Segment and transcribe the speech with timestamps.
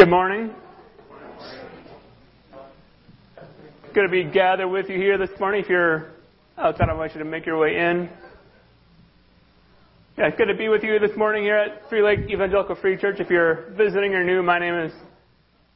[0.00, 0.54] Good morning.
[3.92, 5.62] Good to be gathered with you here this morning.
[5.62, 6.12] If you're
[6.56, 8.08] outside, I invite you to make your way in.
[10.16, 12.96] Yeah, it's good to be with you this morning here at Three Lake Evangelical Free
[12.96, 13.20] Church.
[13.20, 14.92] If you're visiting or new, my name is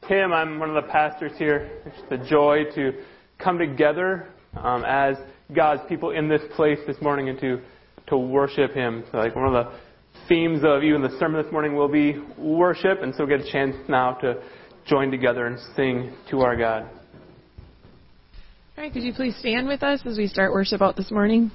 [0.07, 0.33] Tim.
[0.33, 1.69] I'm one of the pastors here.
[1.85, 2.93] It's a joy to
[3.37, 5.17] come together um, as
[5.55, 7.61] God's people in this place this morning and to
[8.07, 9.03] to worship Him.
[9.11, 9.71] So, like one of the
[10.27, 13.75] themes of even the sermon this morning will be worship, and so get a chance
[13.87, 14.41] now to
[14.85, 16.83] join together and sing to our God.
[18.77, 21.51] All right, could you please stand with us as we start worship out this morning?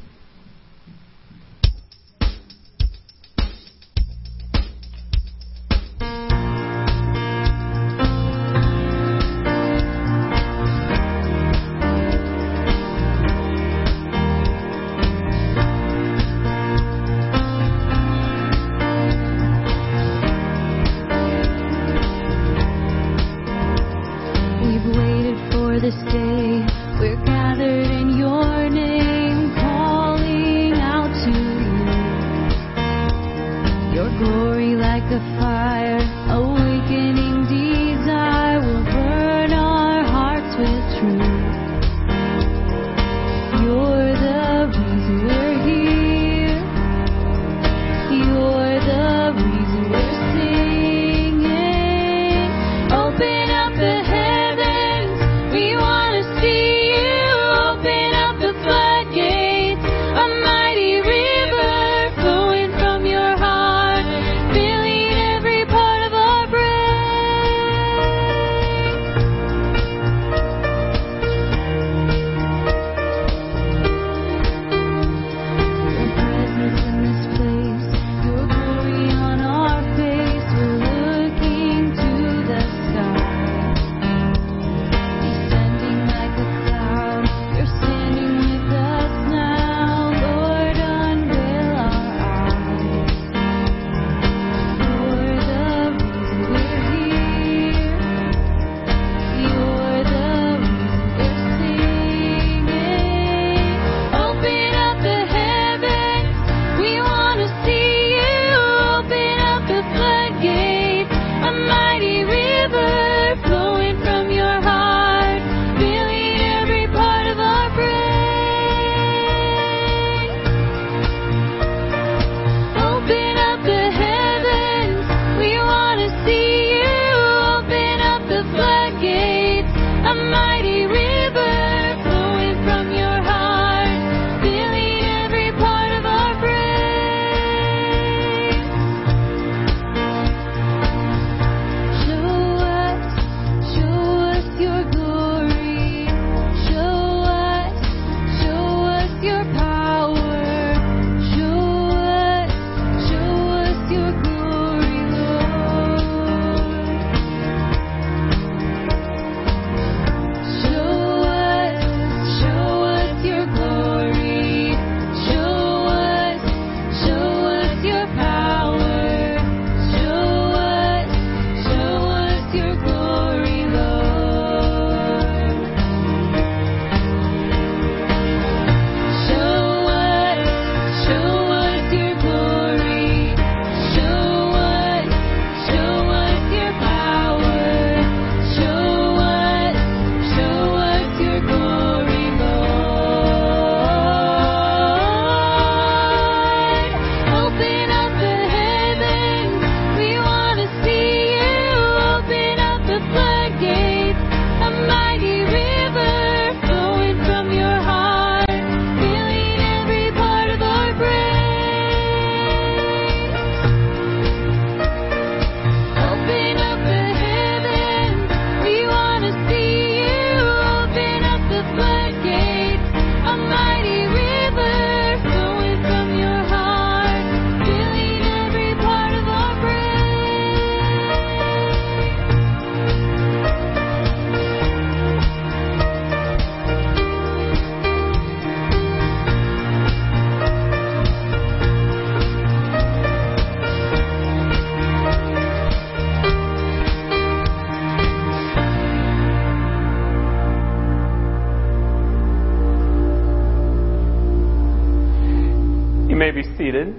[256.70, 256.94] seated.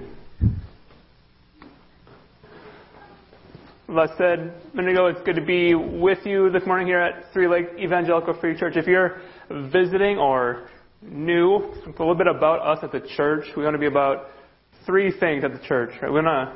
[3.88, 7.32] i said, a minute ago, it's good to be with you this morning here at
[7.32, 8.74] Three Lake Evangelical Free Church.
[8.76, 10.68] If you're visiting or
[11.00, 13.44] new, it's a little bit about us at the church.
[13.56, 14.26] We want to be about
[14.84, 15.92] three things at the church.
[16.02, 16.52] We want to,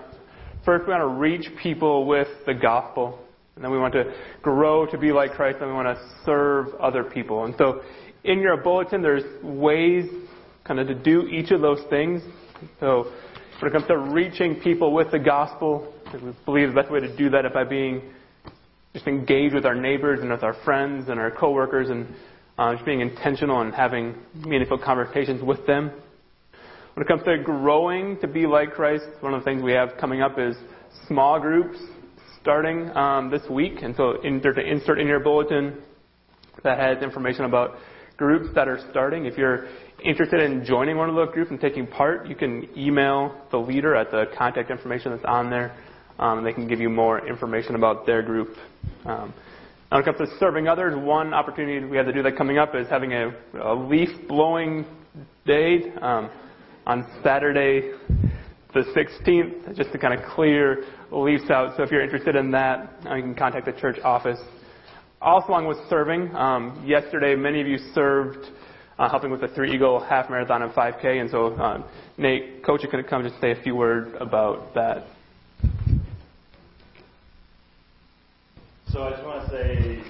[0.66, 3.18] first, we want to reach people with the gospel.
[3.54, 6.74] And then we want to grow to be like Christ, and we want to serve
[6.80, 7.46] other people.
[7.46, 7.80] And so
[8.24, 10.04] in your bulletin, there's ways
[10.64, 12.20] kind of to do each of those things.
[12.80, 13.12] So,
[13.60, 17.16] when it comes to reaching people with the gospel, we believe the best way to
[17.16, 18.02] do that is by being
[18.92, 22.06] just engaged with our neighbors and with our friends and our coworkers and
[22.58, 25.90] uh, just being intentional and having meaningful conversations with them.
[26.94, 29.98] When it comes to growing to be like Christ, one of the things we have
[30.00, 30.56] coming up is
[31.06, 31.78] small groups
[32.40, 33.82] starting um, this week.
[33.82, 35.82] And so enter to insert in your bulletin
[36.64, 37.76] that has information about
[38.16, 39.26] groups that are starting.
[39.26, 39.68] If you're
[40.04, 43.94] interested in joining one of those groups and taking part, you can email the leader
[43.94, 45.76] at the contact information that's on there.
[46.18, 48.56] Um, they can give you more information about their group.
[49.04, 49.34] Um,
[49.90, 52.74] when it comes to serving others, one opportunity we have to do that coming up
[52.74, 54.84] is having a, a leaf blowing
[55.46, 56.30] day um,
[56.86, 57.92] on Saturday,
[58.74, 61.76] the 16th, just to kind of clear leaves out.
[61.76, 64.38] So if you're interested in that, uh, you can contact the church office.
[65.22, 68.46] Also, along with serving, um, yesterday many of you served
[68.98, 71.84] uh, helping with the Three Eagle Half Marathon and 5K, and so um,
[72.16, 75.06] Nate, coach, you could come just say a few words about that.
[78.88, 80.02] So I just want to say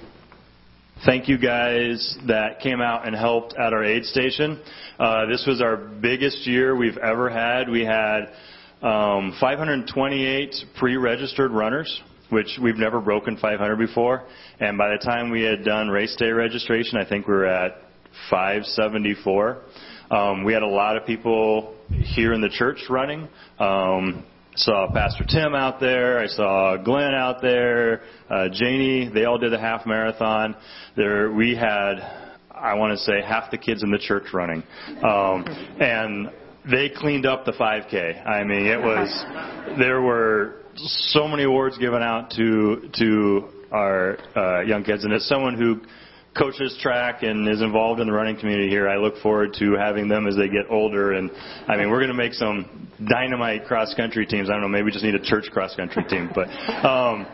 [1.05, 4.61] thank you guys that came out and helped at our aid station.
[4.99, 7.69] Uh, this was our biggest year we've ever had.
[7.69, 8.27] We had
[8.81, 14.23] um, 528 pre-registered runners, which we've never broken 500 before.
[14.59, 17.86] And by the time we had done race day registration, I think we were at
[18.29, 19.61] 574.
[20.09, 23.27] Um, we had a lot of people here in the church running.
[23.59, 24.23] Um,
[24.55, 26.19] saw Pastor Tim out there.
[26.19, 28.01] I saw Glenn out there.
[28.29, 29.09] Uh, Janie.
[29.13, 30.55] They all did a half marathon.
[30.95, 31.95] There, we had,
[32.51, 34.63] I want to say, half the kids in the church running,
[35.03, 35.45] um,
[35.79, 36.31] and
[36.69, 38.25] they cleaned up the 5K.
[38.25, 44.61] I mean, it was there were so many awards given out to to our uh,
[44.61, 45.81] young kids, and as someone who
[46.37, 48.87] coaches track and is involved in the running community here.
[48.87, 51.13] I look forward to having them as they get older.
[51.13, 51.31] And
[51.67, 54.49] I mean, we're going to make some dynamite cross country teams.
[54.49, 56.29] I don't know, maybe we just need a church cross country team.
[56.35, 56.49] But
[56.85, 57.25] um,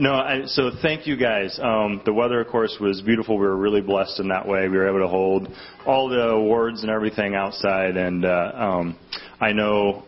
[0.00, 1.58] no, I, so thank you guys.
[1.62, 3.36] Um, the weather, of course, was beautiful.
[3.36, 4.68] We were really blessed in that way.
[4.68, 5.48] We were able to hold
[5.86, 7.96] all the awards and everything outside.
[7.96, 8.98] And uh, um,
[9.40, 10.04] I know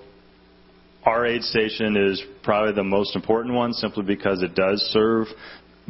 [1.04, 5.26] our aid station is probably the most important one simply because it does serve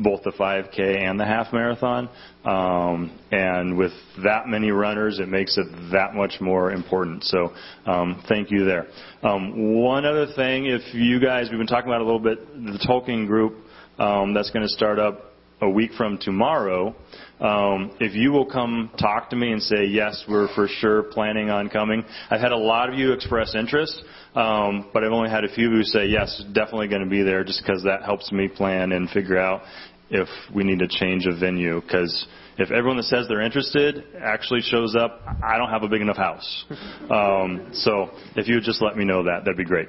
[0.03, 2.09] both the 5K and the half marathon.
[2.45, 3.93] Um, and with
[4.25, 7.25] that many runners, it makes it that much more important.
[7.25, 7.53] So
[7.87, 8.87] um, thank you there.
[9.23, 12.79] Um, one other thing, if you guys, we've been talking about a little bit, the
[12.89, 13.57] Tolkien group
[13.99, 15.31] um, that's going to start up
[15.63, 16.95] a week from tomorrow.
[17.39, 21.51] Um, if you will come talk to me and say, yes, we're for sure planning
[21.51, 22.05] on coming.
[22.31, 24.03] I've had a lot of you express interest,
[24.35, 27.45] um, but I've only had a few who say, yes, definitely going to be there
[27.45, 29.63] just because that helps me plan and figure out
[30.11, 32.27] if we need to change a venue because
[32.59, 36.17] if everyone that says they're interested actually shows up, I don't have a big enough
[36.17, 36.65] house.
[37.11, 39.89] Um, so if you would just let me know that, that'd be great.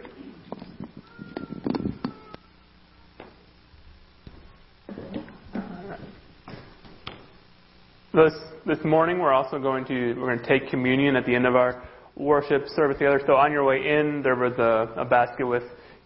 [8.12, 8.34] This
[8.66, 11.56] this morning we're also going to we're going to take communion at the end of
[11.56, 11.84] our
[12.16, 13.22] worship service together.
[13.28, 15.64] So on your way in, there was a, a basket with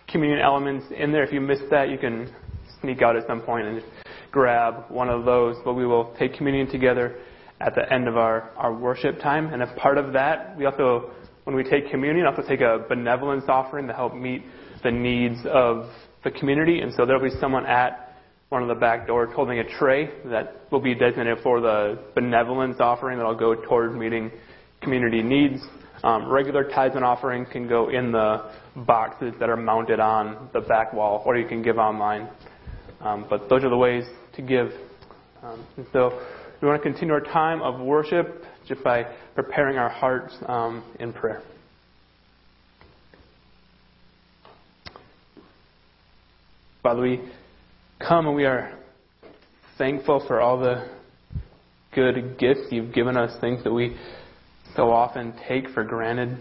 [0.08, 1.24] communion elements in there.
[1.24, 2.34] If you missed that, you can
[2.82, 3.84] sneak out at some point and
[4.36, 7.16] grab one of those, but we will take communion together
[7.62, 9.48] at the end of our, our worship time.
[9.54, 11.12] And as part of that, we also,
[11.46, 14.44] when we take communion, also take a benevolence offering to help meet
[14.84, 15.90] the needs of
[16.26, 16.82] the community.
[16.82, 18.18] And so there'll be someone at
[18.50, 22.76] one of the back doors holding a tray that will be designated for the benevolence
[22.82, 24.30] offering that'll go towards meeting
[24.82, 25.62] community needs.
[26.04, 30.60] Um, regular tithes and offering can go in the boxes that are mounted on the
[30.60, 32.28] back wall, or you can give online.
[33.00, 34.04] Um, but those are the ways
[34.36, 34.72] to give.
[35.44, 36.22] Um, and so
[36.62, 39.04] we want to continue our time of worship just by
[39.36, 41.42] preparing our hearts um, in prayer.
[46.82, 47.20] Father, we
[48.00, 48.78] come and we are
[49.78, 50.88] thankful for all the
[51.94, 53.98] good gifts you've given us, things that we
[54.76, 56.38] so often take for granted,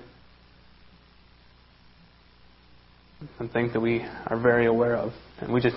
[3.38, 5.12] some things that we are very aware of.
[5.40, 5.76] And we just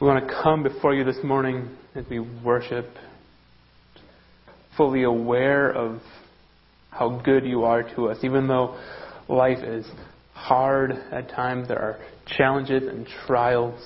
[0.00, 2.86] we want to come before you this morning as we worship,
[4.76, 6.02] fully aware of
[6.90, 8.18] how good you are to us.
[8.22, 8.78] Even though
[9.26, 9.86] life is
[10.34, 13.82] hard at times, there are challenges and trials.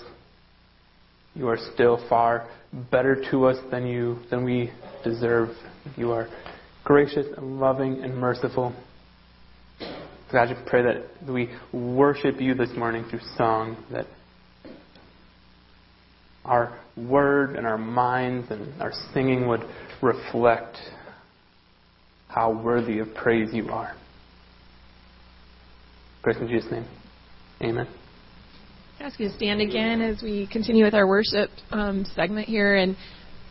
[1.34, 2.48] you are still far
[2.90, 4.72] better to us than you than we
[5.04, 5.50] deserve.
[5.96, 6.28] You are
[6.82, 8.74] gracious and loving and merciful.
[10.32, 14.06] God, I just pray that we worship you this morning through song, that
[16.44, 19.62] our word and our minds and our singing would
[20.02, 20.76] reflect
[22.28, 23.94] how worthy of praise you are.
[26.22, 26.86] Praise in Jesus' name.
[27.62, 27.88] Amen.
[28.98, 32.76] I ask you to stand again as we continue with our worship um, segment here.
[32.76, 32.96] And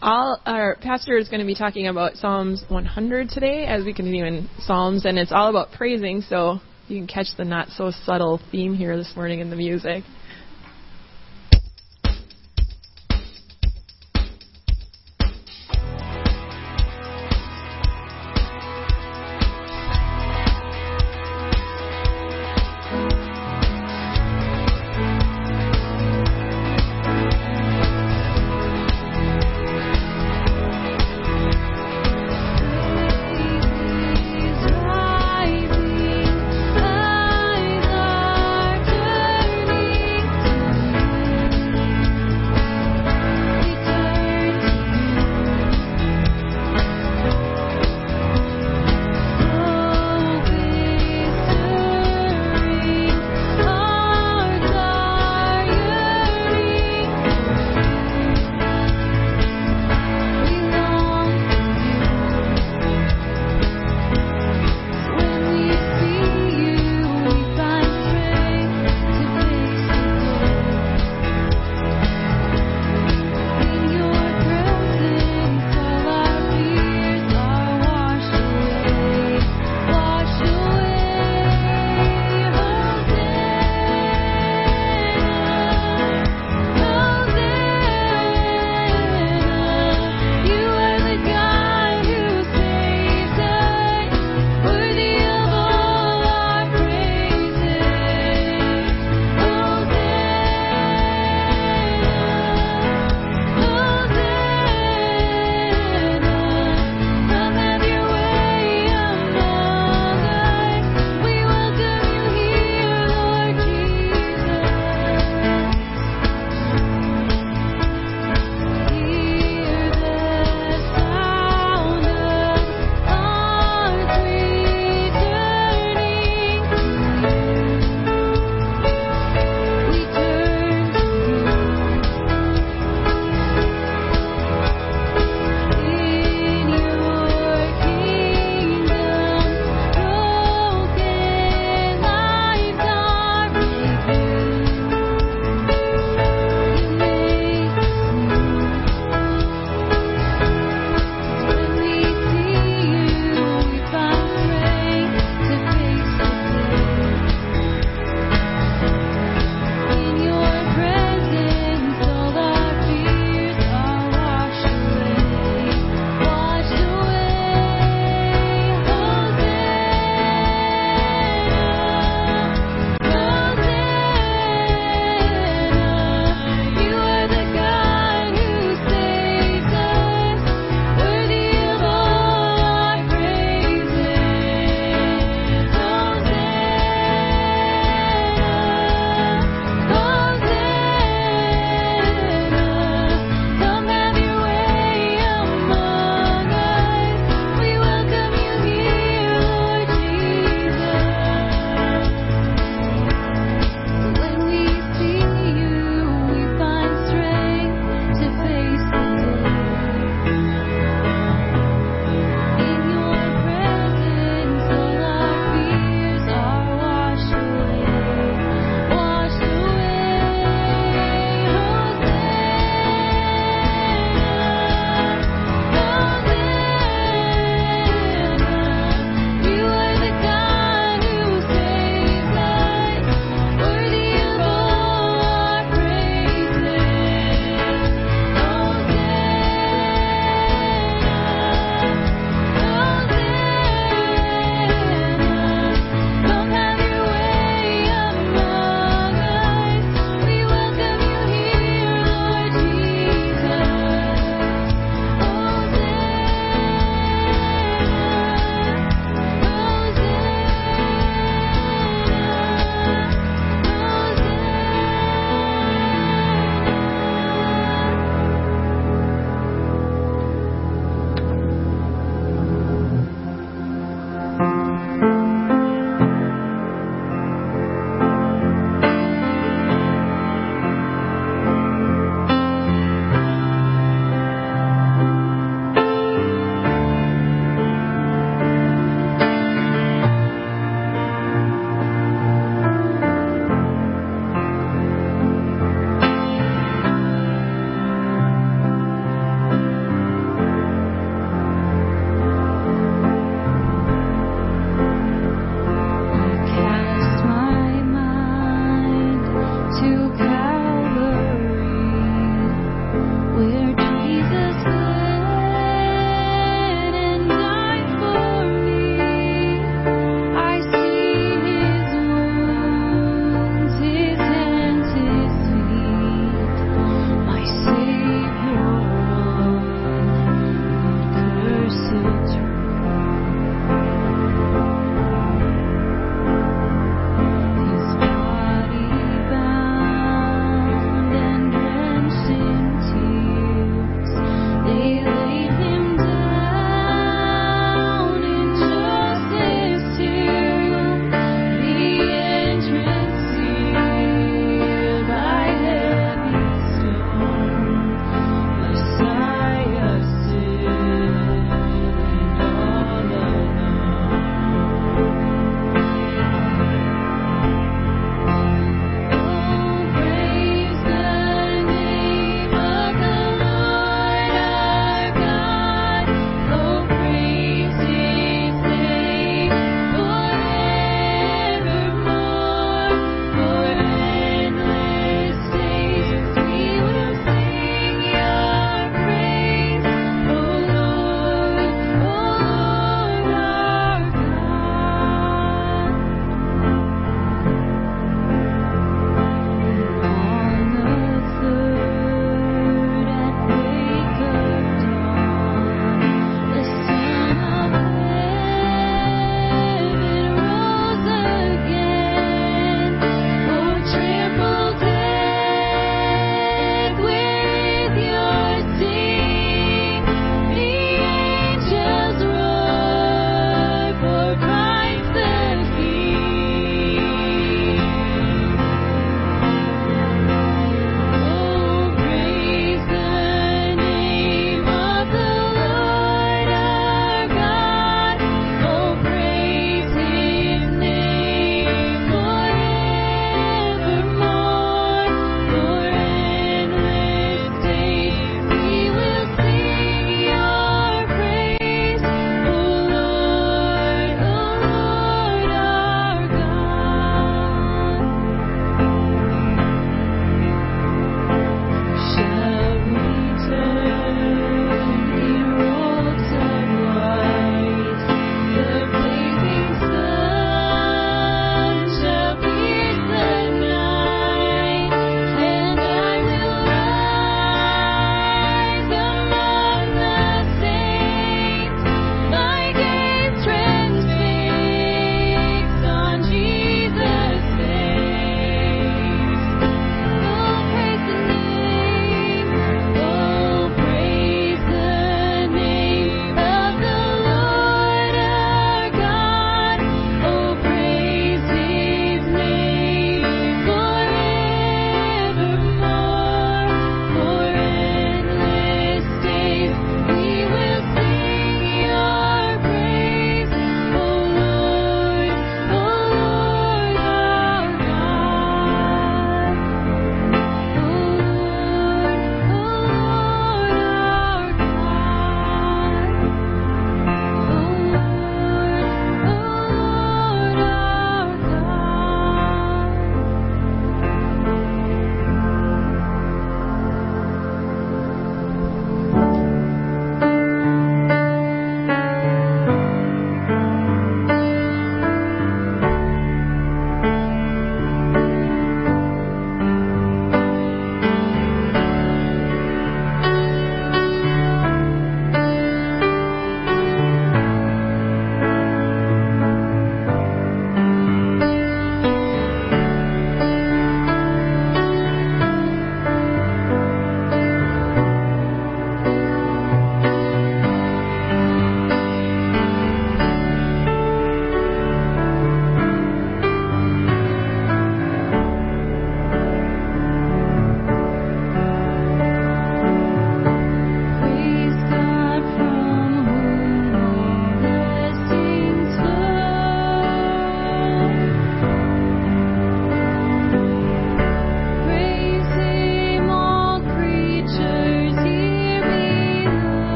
[0.00, 4.24] all our pastor is going to be talking about Psalms 100 today as we continue
[4.24, 6.22] in Psalms, and it's all about praising.
[6.22, 10.04] So you can catch the not so subtle theme here this morning in the music.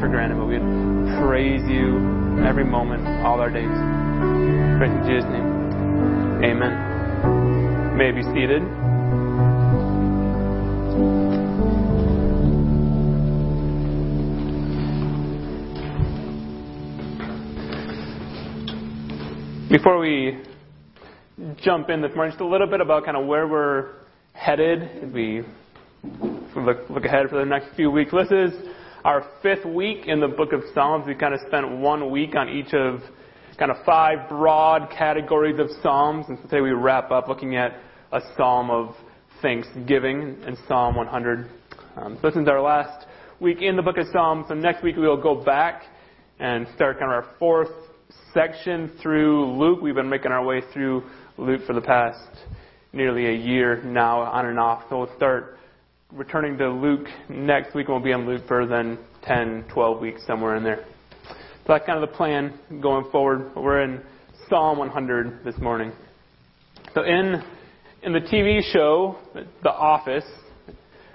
[0.00, 3.68] For granted, but we would praise you every moment, all our days.
[4.78, 5.44] Praise in Jesus' name.
[6.42, 6.72] Amen.
[7.92, 8.62] You may be seated.
[19.68, 20.42] Before we
[21.62, 23.90] jump in this morning, just a little bit about kind of where we're
[24.32, 25.42] headed we
[26.56, 28.10] look, look ahead for the next few weeks.
[28.12, 28.69] This is
[29.04, 31.04] our fifth week in the book of Psalms.
[31.06, 33.00] We kind of spent one week on each of
[33.58, 37.78] kind of five broad categories of Psalms, and so today we wrap up looking at
[38.12, 38.94] a Psalm of
[39.40, 41.50] Thanksgiving in Psalm 100.
[41.96, 43.06] Um, so this is our last
[43.40, 45.84] week in the book of Psalms, So next week we will go back
[46.38, 47.70] and start kind of our fourth
[48.34, 49.80] section through Luke.
[49.80, 51.04] We've been making our way through
[51.38, 52.28] Luke for the past
[52.92, 54.84] nearly a year now, on and off.
[54.90, 55.58] So we'll start
[56.12, 57.88] returning to Luke next week.
[57.88, 60.84] We'll be in Luke for then 10, 12 weeks, somewhere in there.
[61.28, 63.54] So that's kind of the plan going forward.
[63.54, 64.00] We're in
[64.48, 65.92] Psalm 100 this morning.
[66.94, 67.42] So in
[68.02, 69.18] in the TV show
[69.62, 70.24] The Office,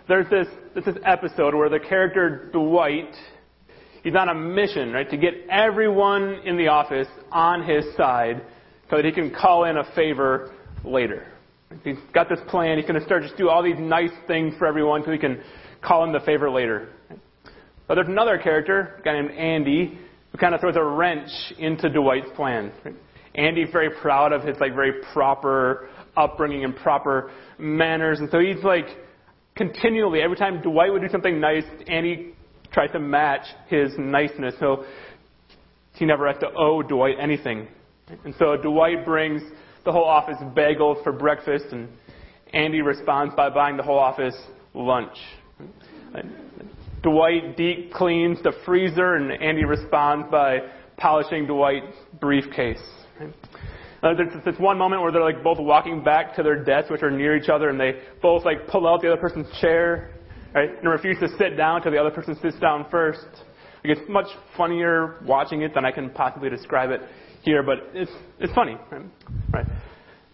[0.08, 3.14] there's this there's this episode where the character Dwight
[4.06, 8.44] He's on a mission, right, to get everyone in the office on his side
[8.88, 10.54] so that he can call in a favor
[10.84, 11.26] later.
[11.84, 12.78] He's got this plan.
[12.78, 15.42] He's going to start just do all these nice things for everyone so he can
[15.82, 16.90] call in the favor later.
[17.88, 20.00] But there's another character, a guy named Andy,
[20.32, 22.72] who kind of throws a wrench into Dwight's plan.
[23.36, 28.64] Andy's very proud of his like very proper upbringing and proper manners, and so he's
[28.64, 28.86] like
[29.56, 32.34] continually every time Dwight would do something nice, Andy
[32.72, 34.86] tries to match his niceness so
[35.94, 37.68] he never has to owe Dwight anything.
[38.24, 39.42] And so Dwight brings
[39.86, 41.88] the whole office bagels for breakfast, and
[42.54, 44.36] Andy responds by buying the whole office
[44.74, 45.16] lunch.
[47.04, 50.60] Dwight deep cleans the freezer, and Andy responds by
[50.98, 52.82] polishing Dwight's briefcase.
[54.02, 57.04] Uh, there's this one moment where they're like both walking back to their desks, which
[57.04, 60.16] are near each other, and they both like pull out the other person's chair
[60.56, 60.70] right?
[60.70, 63.28] And refuse to sit down until the other person sits down first.
[63.84, 67.02] Like it's much funnier watching it than I can possibly describe it
[67.46, 69.06] here, but it's it's funny, right?
[69.54, 69.66] right?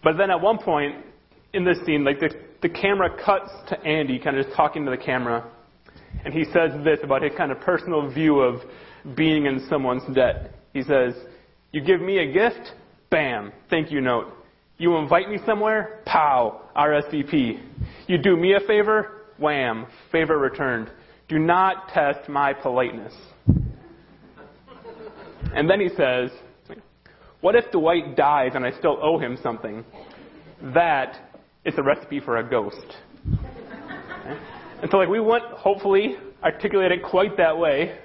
[0.02, 0.96] But then at one point
[1.52, 2.30] in this scene, like the
[2.62, 5.48] the camera cuts to Andy, kind of just talking to the camera,
[6.24, 8.62] and he says this about his kind of personal view of
[9.14, 10.52] being in someone's debt.
[10.72, 11.14] He says,
[11.70, 12.72] "You give me a gift,
[13.10, 14.32] bam, thank you note.
[14.78, 17.60] You invite me somewhere, pow, RSVP.
[18.08, 20.90] You do me a favor, wham, favor returned.
[21.28, 23.12] Do not test my politeness.
[25.54, 26.30] And then he says,
[27.42, 29.84] What if Dwight dies and I still owe him something?
[30.74, 31.18] That
[31.64, 32.86] is a recipe for a ghost.
[33.26, 34.38] Okay?
[34.80, 37.98] And so, like, we won't hopefully articulate it quite that way,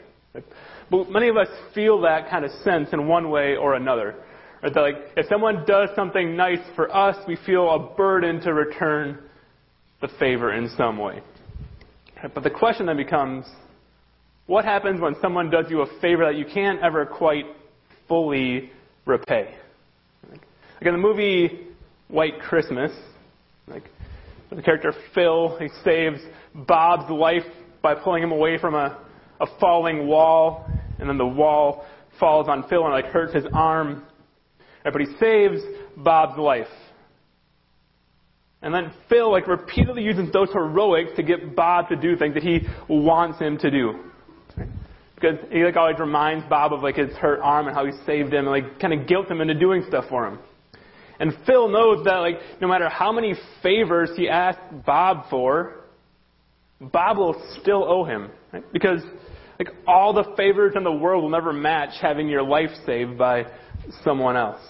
[0.89, 4.15] but many of us feel that kind of sense in one way or another.
[4.63, 4.73] Right?
[4.73, 9.19] That, like, if someone does something nice for us, we feel a burden to return
[10.01, 11.21] the favor in some way.
[12.33, 13.45] But the question then becomes
[14.47, 17.45] what happens when someone does you a favor that you can't ever quite
[18.07, 18.71] fully
[19.07, 19.55] repay?
[20.31, 20.41] Like
[20.81, 21.67] in the movie
[22.07, 22.91] White Christmas,
[23.67, 23.83] like
[24.49, 26.19] the character Phil, he saves
[26.53, 27.43] Bob's life
[27.81, 28.97] by pulling him away from a,
[29.41, 30.65] a falling wall,
[30.99, 31.85] and then the wall
[32.19, 34.03] falls on Phil and like hurts his arm.
[34.83, 35.61] But he saves
[35.97, 36.67] Bob's life.
[38.61, 42.43] And then Phil like repeatedly uses those heroics to get Bob to do things that
[42.43, 43.99] he wants him to do.
[45.19, 48.33] Because he like always reminds Bob of like his hurt arm and how he saved
[48.33, 50.39] him and like kind of guilt him into doing stuff for him.
[51.19, 55.75] And Phil knows that like no matter how many favors he asks Bob for,
[56.79, 58.29] Bob will still owe him.
[58.53, 58.63] Right?
[58.71, 59.01] Because
[59.57, 63.45] like all the favors in the world will never match having your life saved by
[64.03, 64.61] someone else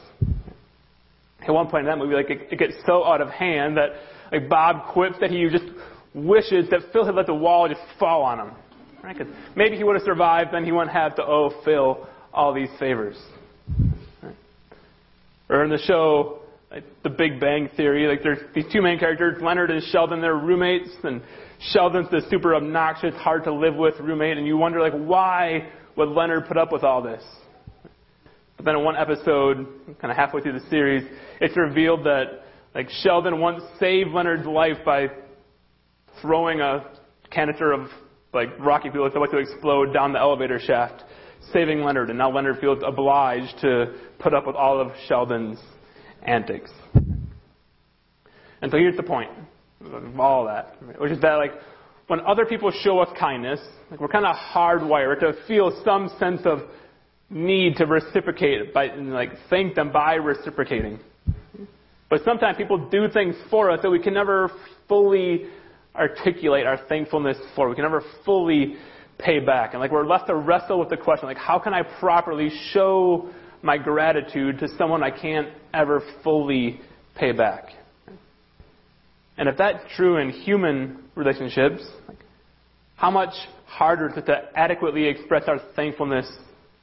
[1.48, 3.90] at one point in that movie, like it, it gets so out of hand that
[4.32, 5.66] like Bob quips that he just
[6.14, 8.52] wishes that Phil had let the wall just fall on him.
[9.04, 9.18] Right?
[9.18, 12.54] Cause maybe he would have survived, then he wouldn't have to oh, owe Phil all
[12.54, 13.18] these favors.
[14.22, 14.36] Right?
[15.50, 16.40] Or in the show,
[16.72, 20.36] like, The Big Bang Theory, like there's these two main characters, Leonard and Sheldon, they're
[20.36, 21.22] roommates, and
[21.72, 26.10] Sheldon's the super obnoxious, hard to live with roommate, and you wonder like why would
[26.10, 27.24] Leonard put up with all this?
[28.58, 29.68] But then in one episode,
[30.02, 31.04] kind of halfway through the series,
[31.40, 35.08] it's revealed that like Sheldon once saved Leonard's life by
[36.22, 36.92] throwing a
[37.32, 37.90] canister of
[38.38, 41.04] like rocky that's about to explode down the elevator shaft,
[41.52, 45.60] saving Leonard, and now Leonard feels obliged to put up with all of Sheldon's
[46.24, 46.72] antics.
[48.62, 49.32] And so here's the point
[49.84, 51.52] of all that, which is that like
[52.08, 53.60] when other people show us kindness,
[53.92, 56.60] like we're kind of hardwired to feel some sense of
[57.30, 61.00] need to reciprocate by like thank them by reciprocating.
[62.10, 64.50] But sometimes people do things for us that we can never
[64.88, 65.48] fully
[65.98, 67.70] articulate our thankfulness for.
[67.70, 68.76] We can never fully
[69.18, 69.74] pay back.
[69.74, 73.30] And like we're left to wrestle with the question, like how can I properly show
[73.64, 76.80] my gratitude to someone I can't ever fully
[77.16, 77.70] pay back?
[79.38, 81.84] And if that's true in human relationships,
[82.96, 83.34] how much
[83.66, 86.28] harder is it to adequately express our thankfulness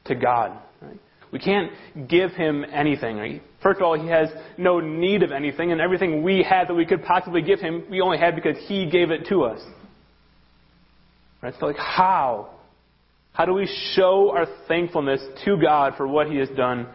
[0.04, 0.60] to God?
[1.34, 1.72] We can't
[2.08, 3.40] give Him anything.
[3.60, 6.86] First of all, He has no need of anything, and everything we had that we
[6.86, 9.60] could possibly give Him, we only had because He gave it to us.
[11.42, 11.52] Right?
[11.58, 12.50] So, like, how?
[13.32, 16.86] How do we show our thankfulness to God for what He has done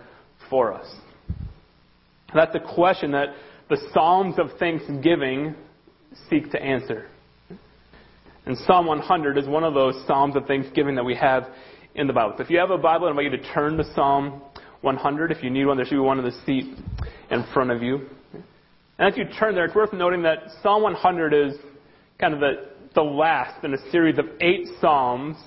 [0.50, 0.88] for us?
[2.34, 3.36] That's a question that
[3.70, 5.54] the Psalms of Thanksgiving
[6.30, 7.08] seek to answer.
[8.46, 11.44] And Psalm 100 is one of those Psalms of Thanksgiving that we have
[11.96, 12.34] in the Bible.
[12.38, 14.42] So if you have a Bible, I invite you to turn to Psalm
[14.82, 15.32] 100.
[15.32, 16.76] If you need one, there should be one in the seat
[17.32, 18.08] in front of you.
[18.98, 21.56] And as you turn there, it's worth noting that Psalm 100 is
[22.20, 25.38] kind of the, the last in a series of eight Psalms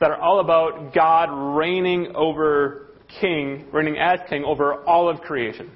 [0.00, 5.70] that are all about God reigning over king, reigning as king over all of creation.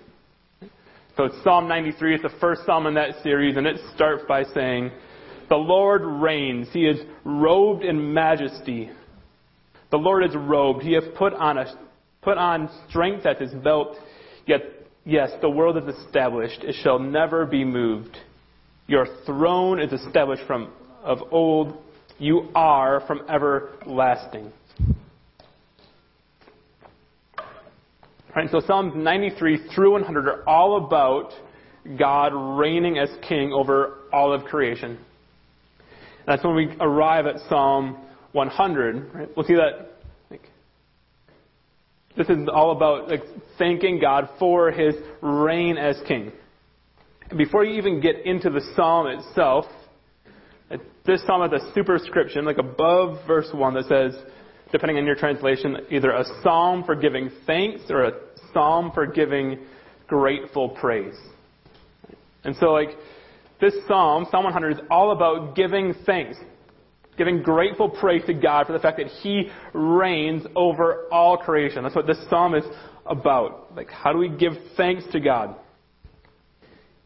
[1.16, 2.14] So it's Psalm 93.
[2.14, 4.92] It's the first psalm in that series, and it starts by saying,
[5.48, 6.68] The Lord reigns.
[6.72, 8.90] He is robed in majesty.
[9.90, 10.82] The Lord is robed.
[10.82, 11.66] He has put on, a,
[12.22, 13.96] put on strength as his belt.
[14.46, 14.62] Yet,
[15.04, 16.62] yes, the world is established.
[16.62, 18.16] It shall never be moved.
[18.86, 20.72] Your throne is established from
[21.02, 21.78] of old.
[22.18, 24.52] You are from everlasting.
[28.34, 31.32] Right, so Psalms 93 through 100 are all about
[31.98, 34.98] God reigning as king over all of creation.
[36.26, 37.96] That's when we arrive at Psalm
[38.32, 39.14] 100.
[39.14, 39.28] Right?
[39.36, 39.92] We'll see that
[40.30, 40.42] like,
[42.16, 43.22] this is all about like,
[43.58, 46.32] thanking God for his reign as king.
[47.30, 49.66] And before you even get into the psalm itself,
[51.04, 54.14] this psalm has a superscription, like above verse 1, that says,
[54.70, 58.12] depending on your translation, either a psalm for giving thanks or a
[58.52, 59.58] psalm for giving
[60.06, 61.14] grateful praise.
[62.44, 62.90] And so, like,
[63.60, 66.36] this psalm, Psalm 100, is all about giving thanks,
[67.18, 71.82] giving grateful praise to God for the fact that He reigns over all creation.
[71.82, 72.64] That's what this psalm is
[73.04, 73.76] about.
[73.76, 75.56] Like, how do we give thanks to God?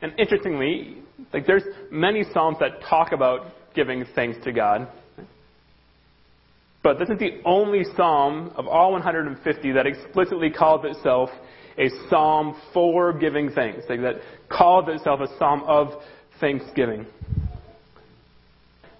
[0.00, 0.98] And interestingly,
[1.32, 4.88] like, there's many psalms that talk about giving thanks to God.
[6.82, 11.30] But this is the only psalm of all 150 that explicitly calls itself
[11.78, 14.16] a psalm for giving thanks, like that
[14.50, 15.88] calls itself a psalm of
[16.40, 17.06] thanksgiving.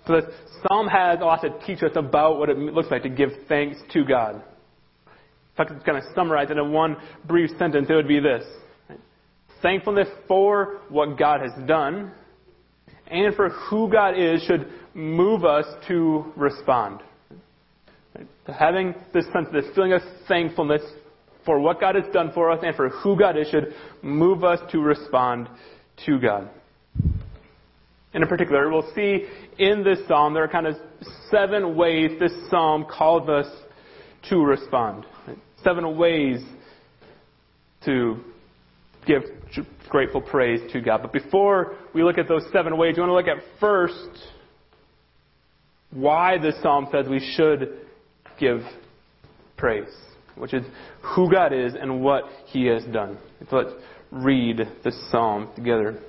[0.07, 0.33] So the
[0.67, 3.79] psalm has a lot to teach us about what it looks like to give thanks
[3.93, 4.43] to God.
[5.55, 8.45] If I could kind of summarize it in one brief sentence, it would be this.
[9.61, 12.12] Thankfulness for what God has done
[13.07, 17.01] and for who God is should move us to respond.
[18.47, 20.83] Having this sense, of this feeling of thankfulness
[21.45, 24.59] for what God has done for us and for who God is should move us
[24.73, 25.49] to respond
[26.07, 26.51] to God.
[28.14, 29.27] And in particular, we'll see
[29.59, 30.77] in this psalm there are kind of
[31.31, 33.46] seven ways this psalm calls us
[34.29, 35.07] to respond.
[35.64, 36.42] Seven ways
[37.85, 38.22] to
[39.07, 39.22] give
[39.88, 41.03] grateful praise to God.
[41.03, 44.11] But before we look at those seven ways, we want to look at first
[45.90, 47.81] why this psalm says we should
[48.38, 48.61] give
[49.57, 49.94] praise,
[50.37, 50.64] which is
[51.14, 53.18] who God is and what He has done.
[53.51, 53.75] So let's
[54.11, 56.01] read this psalm together.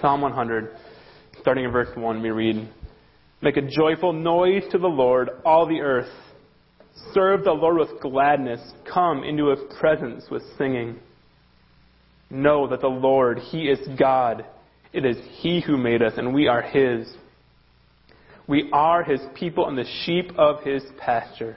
[0.00, 0.70] Psalm 100,
[1.40, 2.68] starting in verse 1, we read
[3.42, 6.12] Make a joyful noise to the Lord, all the earth.
[7.12, 8.60] Serve the Lord with gladness.
[8.92, 10.98] Come into His presence with singing.
[12.30, 14.46] Know that the Lord, He is God.
[14.92, 17.12] It is He who made us, and we are His.
[18.46, 21.56] We are his people and the sheep of his pasture.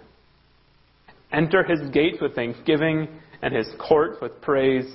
[1.31, 3.09] Enter his gates with thanksgiving
[3.41, 4.89] and his courts with praise.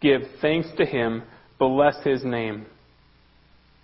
[0.00, 1.22] Give thanks to him.
[1.68, 2.66] Bless his name.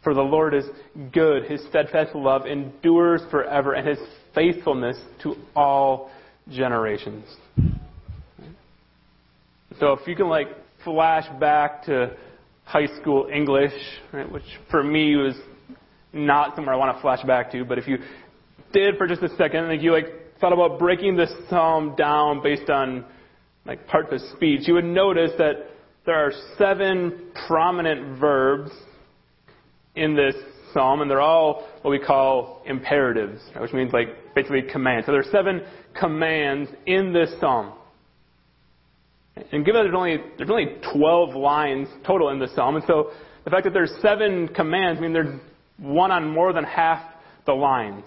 [0.04, 0.66] For the Lord is
[1.12, 1.44] good.
[1.44, 3.98] His steadfast love endures forever, and his
[4.34, 6.10] faithfulness to all
[6.50, 7.24] generations.
[9.78, 10.48] So if you can like
[10.84, 12.16] flash back to
[12.64, 13.72] high school English,
[14.12, 15.36] right, which for me was
[16.12, 17.96] not somewhere I want to flash back to, but if you
[18.74, 22.68] did for just a second, like you like thought about breaking this psalm down based
[22.68, 23.06] on
[23.64, 25.69] like parts of speech, you would notice that
[26.06, 28.70] there are seven prominent verbs
[29.94, 30.34] in this
[30.72, 35.06] psalm, and they're all what we call imperatives, which means like basically commands.
[35.06, 35.62] So there are seven
[35.98, 37.74] commands in this psalm.
[39.52, 43.10] And given that there's only there's only 12 lines total in the psalm, and so
[43.44, 45.40] the fact that there's seven commands I mean there's
[45.78, 47.02] one on more than half
[47.46, 48.04] the lines.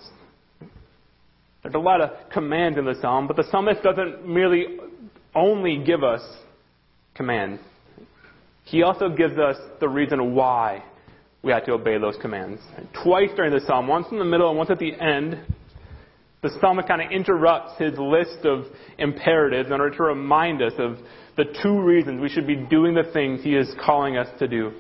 [1.64, 4.78] There's a lot of commands in the psalm, but the psalmist doesn't merely
[5.34, 6.22] only give us
[7.16, 7.62] commands.
[8.64, 10.84] He also gives us the reason why
[11.44, 12.62] we have to obey those commands.
[13.04, 15.40] Twice during the psalm, once in the middle and once at the end,
[16.42, 18.66] the psalmist kind of interrupts his list of
[18.98, 20.98] imperatives in order to remind us of
[21.36, 24.72] the two reasons we should be doing the things he is calling us to do.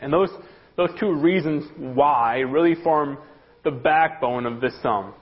[0.00, 0.30] And those,
[0.76, 3.18] those two reasons why really form
[3.64, 5.14] the backbone of this psalm.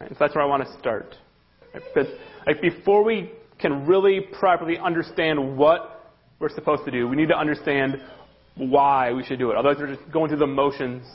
[0.00, 1.14] So that's where I want to start.
[1.74, 1.82] Right?
[1.94, 2.12] Because
[2.46, 5.95] like, before we can really properly understand what
[6.38, 8.00] we're supposed to do, we need to understand
[8.56, 9.56] why we should do it.
[9.56, 11.06] Otherwise, we're just going through the motions.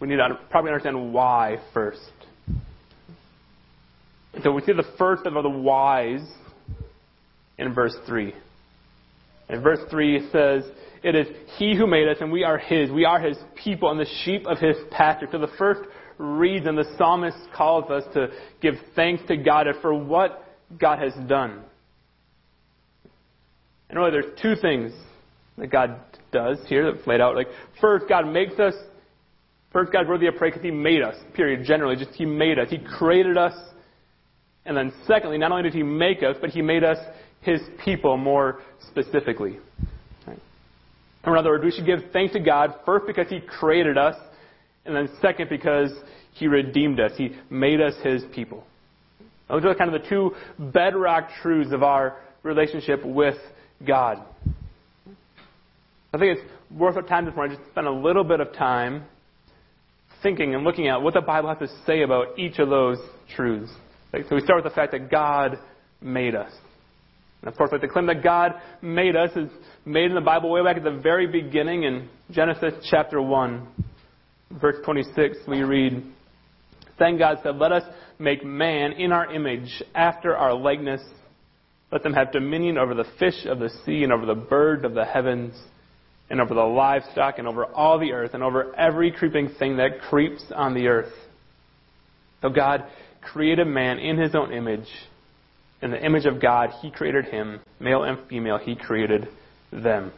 [0.00, 2.12] We need to probably understand why first.
[4.42, 6.20] So we see the first of the whys
[7.58, 8.32] in verse 3.
[9.48, 10.70] In verse 3, it says,
[11.02, 11.26] It is
[11.58, 12.90] He who made us, and we are His.
[12.90, 15.28] We are His people and the sheep of His pasture.
[15.30, 15.82] So the first
[16.18, 18.28] reason the psalmist calls us to
[18.60, 20.44] give thanks to God for what
[20.78, 21.64] God has done.
[23.90, 24.92] And really, there's two things
[25.58, 25.98] that God
[26.32, 27.34] does here that's laid out.
[27.34, 27.48] Like,
[27.80, 28.74] first, God makes us.
[29.72, 31.16] First, God's worthy of praise because He made us.
[31.34, 31.64] Period.
[31.64, 32.70] Generally, just He made us.
[32.70, 33.52] He created us.
[34.64, 36.98] And then, secondly, not only did He make us, but He made us
[37.40, 39.58] His people more specifically.
[40.24, 40.38] Right?
[41.26, 44.14] In other words, we should give thanks to God first because He created us,
[44.84, 45.90] and then second because
[46.34, 47.10] He redeemed us.
[47.16, 48.64] He made us His people.
[49.48, 53.36] Those are kind of the two bedrock truths of our relationship with
[53.86, 54.22] God.
[56.12, 59.04] I think it's worth our time this morning just spend a little bit of time
[60.22, 62.98] thinking and looking at what the Bible has to say about each of those
[63.34, 63.70] truths.
[64.12, 64.24] Right?
[64.28, 65.58] So we start with the fact that God
[66.00, 66.52] made us.
[67.42, 69.48] And of course, like the claim that God made us is
[69.84, 73.66] made in the Bible way back at the very beginning in Genesis chapter 1,
[74.60, 76.04] verse 26, we read,
[76.98, 77.84] Then God said, Let us
[78.18, 81.00] make man in our image, after our likeness.
[81.92, 84.94] Let them have dominion over the fish of the sea and over the birds of
[84.94, 85.54] the heavens
[86.28, 90.00] and over the livestock and over all the earth and over every creeping thing that
[90.02, 91.12] creeps on the earth.
[92.42, 92.84] So God
[93.20, 94.86] created man in his own image.
[95.82, 97.60] In the image of God, he created him.
[97.80, 99.28] Male and female, he created
[99.72, 100.12] them.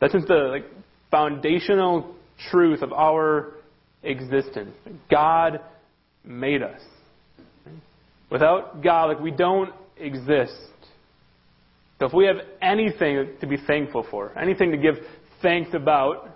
[0.00, 0.64] That's just the like,
[1.10, 2.14] foundational
[2.50, 3.54] truth of our
[4.02, 4.74] existence.
[5.10, 5.60] God
[6.24, 6.80] made us.
[8.30, 10.54] Without God, like we don't exist.
[11.98, 14.96] So if we have anything to be thankful for, anything to give
[15.40, 16.28] thanks about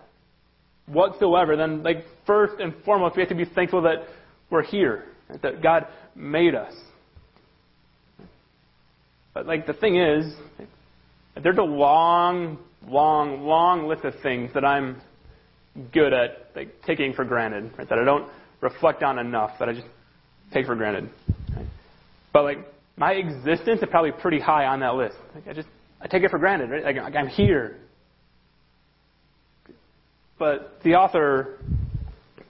[0.87, 4.07] whatsoever, then like first and foremost we have to be thankful that
[4.51, 5.05] we're here,
[5.43, 6.75] that God made us.
[9.35, 10.35] But like the thing is,
[11.43, 15.01] there's a long, long, long list of things that I'm
[15.93, 17.89] good at like taking for granted, right?
[17.89, 18.29] That I don't
[18.61, 19.87] reflect on enough, that I just
[20.53, 21.11] take for granted.
[21.57, 21.67] Right?
[22.33, 22.59] But like
[23.01, 25.17] my existence is probably pretty high on that list.
[25.35, 25.69] Like I just
[26.03, 26.85] I take it for granted, right?
[26.85, 27.79] Like, I'm here.
[30.39, 31.59] But the author,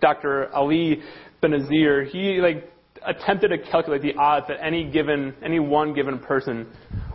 [0.00, 0.52] Dr.
[0.52, 1.02] Ali
[1.42, 2.68] Binazir, he like
[3.06, 6.66] attempted to calculate the odds that any given any one given person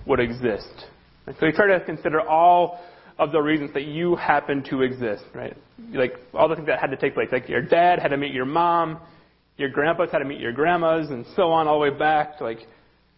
[0.05, 0.85] would exist.
[1.25, 2.79] So he tried to consider all
[3.19, 5.55] of the reasons that you happen to exist, right?
[5.91, 7.29] Like all the things that had to take place.
[7.33, 8.99] Like your dad had to meet your mom,
[9.57, 12.45] your grandpas had to meet your grandmas, and so on all the way back to
[12.45, 12.59] like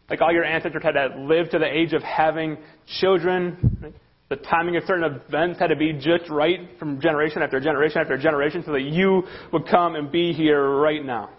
[0.09, 2.57] like all your ancestors had to live to the age of having
[2.99, 3.93] children.
[4.29, 8.17] The timing of certain events had to be just right from generation after generation after
[8.17, 11.31] generation so that you would come and be here right now.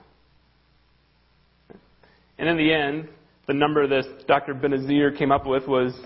[2.38, 3.08] And in the end,
[3.46, 4.54] the number this Dr.
[4.54, 5.98] Binazir came up with was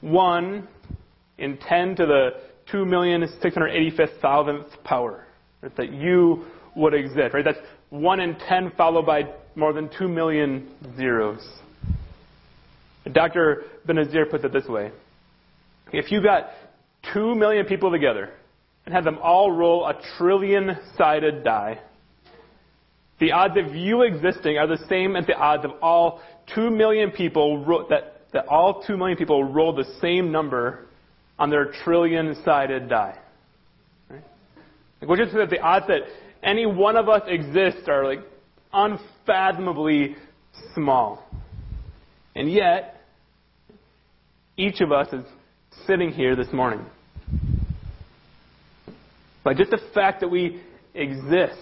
[0.00, 0.68] 1
[1.38, 2.30] in 10 to the
[2.72, 5.26] 2,685,000th power.
[5.62, 6.44] Right, that you
[6.76, 7.34] would exist.
[7.34, 7.44] Right?
[7.44, 7.58] That's
[7.90, 9.24] 1 in 10 followed by
[9.54, 11.46] more than 2 million zeros.
[13.12, 13.64] Dr.
[13.86, 14.90] Binazir puts it this way
[15.92, 16.50] If you got
[17.12, 18.30] 2 million people together
[18.86, 21.80] and had them all roll a trillion sided die,
[23.20, 26.20] the odds of you existing are the same as the odds of all
[26.54, 30.86] 2 million people ro- that, that all 2 million people roll the same number
[31.38, 33.18] on their trillion sided die.
[34.10, 34.22] Right?
[35.00, 36.02] Like, which is that the odds that
[36.42, 38.20] any one of us exists are like
[38.72, 40.16] unfathomably
[40.74, 41.24] small.
[42.34, 43.00] And yet,
[44.56, 45.24] each of us is
[45.86, 46.84] sitting here this morning.
[49.44, 50.62] By just the fact that we
[50.94, 51.58] exist,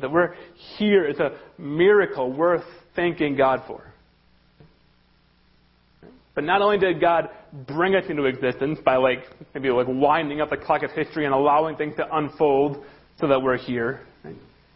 [0.00, 0.34] that we're
[0.76, 3.82] here, is a miracle worth thanking God for.
[6.34, 7.30] But not only did God
[7.66, 9.20] bring us into existence by like
[9.54, 12.84] maybe like winding up the clock of history and allowing things to unfold
[13.18, 14.00] so that we're here.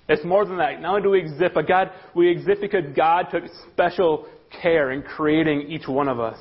[0.08, 0.80] It's more than that.
[0.80, 4.26] Not only do we exist, but God, we exist because God took special
[4.62, 6.38] care in creating each one of us.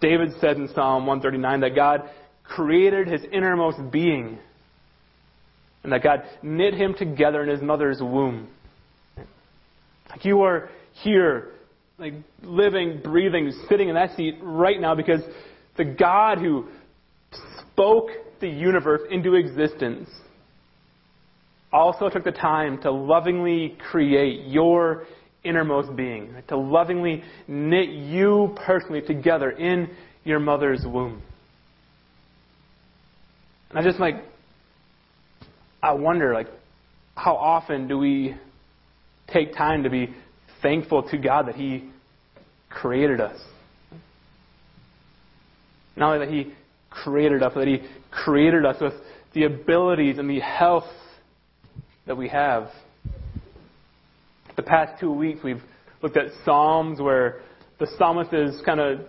[0.00, 2.08] David said in Psalm 139 that God
[2.42, 4.38] created his innermost being
[5.82, 8.48] and that God knit him together in his mother's womb.
[10.10, 10.70] Like you are
[11.02, 11.50] here
[11.98, 15.20] like living, breathing, sitting in that seat right now because
[15.76, 16.66] the God who
[17.60, 18.08] spoke
[18.40, 20.08] the universe into existence
[21.72, 25.04] also took the time to lovingly create your
[25.44, 29.90] innermost being, to lovingly knit you personally together in
[30.24, 31.22] your mother's womb.
[33.70, 34.16] And I just like,
[35.82, 36.48] I wonder, like,
[37.14, 38.34] how often do we
[39.32, 40.14] take time to be
[40.62, 41.90] thankful to God that He
[42.70, 43.38] created us.
[45.96, 46.52] Not only that He
[46.90, 48.94] created us, but that He created us with
[49.32, 50.84] the abilities and the health
[52.06, 52.68] that we have.
[54.56, 55.62] The past two weeks, we've
[56.02, 57.42] looked at Psalms where
[57.78, 59.00] the psalmist is kind of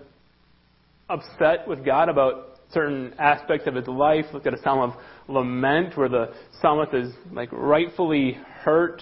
[1.10, 4.26] upset with God about certain aspects of his life.
[4.34, 4.94] Looked at a psalm of
[5.28, 9.02] lament where the psalmist is like rightfully hurt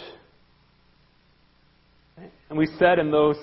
[2.54, 3.36] and we said in those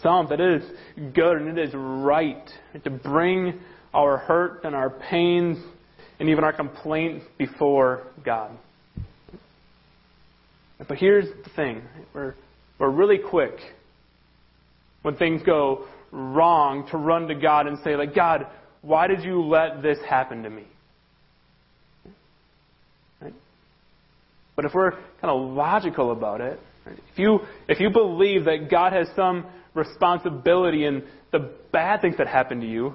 [0.00, 0.70] Psalms that it is
[1.14, 2.48] good and it is right
[2.82, 3.60] to bring
[3.92, 5.58] our hurt and our pains
[6.18, 8.50] and even our complaints before God.
[10.88, 11.82] But here's the thing
[12.14, 12.34] we're,
[12.78, 13.56] we're really quick
[15.02, 18.46] when things go wrong to run to God and say, like, God,
[18.82, 20.64] why did you let this happen to me?
[23.20, 23.34] Right?
[24.56, 28.92] But if we're kind of logical about it, if you, if you believe that God
[28.92, 32.94] has some responsibility in the bad things that happen to you,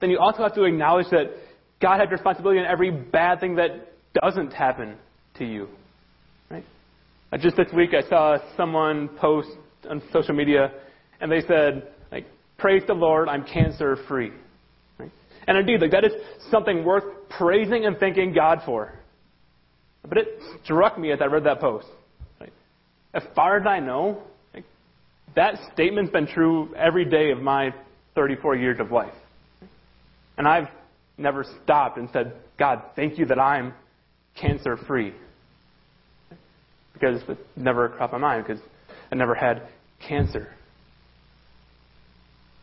[0.00, 1.26] then you also have to acknowledge that
[1.80, 4.96] God has responsibility in every bad thing that doesn't happen
[5.38, 5.68] to you.
[7.30, 7.40] Right?
[7.40, 9.48] Uh, just this week, I saw someone post
[9.88, 10.72] on social media,
[11.20, 12.26] and they said, like,
[12.58, 14.32] "Praise the Lord, I'm cancer free."
[14.98, 15.10] Right?
[15.46, 16.12] And indeed, like that is
[16.50, 18.92] something worth praising and thanking God for.
[20.08, 20.28] But it
[20.64, 21.86] struck me as I read that post.
[22.40, 22.52] Like,
[23.12, 24.22] as far as I know,
[24.54, 24.64] like,
[25.36, 27.74] that statement's been true every day of my
[28.14, 29.12] 34 years of life.
[30.38, 30.68] And I've
[31.18, 33.74] never stopped and said, God, thank you that I'm
[34.34, 35.12] cancer free.
[37.00, 38.62] Because it never crossed my mind, because
[39.10, 39.62] I never had
[40.06, 40.48] cancer.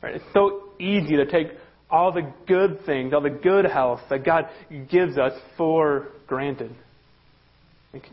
[0.01, 0.15] Right?
[0.15, 1.47] It's so easy to take
[1.89, 4.47] all the good things, all the good health that God
[4.89, 6.75] gives us for granted.
[7.93, 8.09] Like,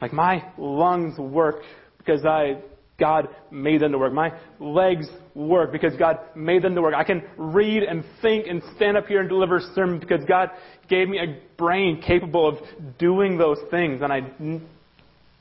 [0.00, 1.56] like my lungs work
[1.98, 2.62] because I
[2.98, 4.12] God made them to work.
[4.12, 6.94] My legs work because God made them to work.
[6.94, 10.48] I can read and think and stand up here and deliver sermons because God
[10.88, 14.20] gave me a brain capable of doing those things, and I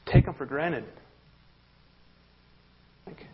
[0.06, 0.86] take them for granted.
[3.06, 3.26] Like,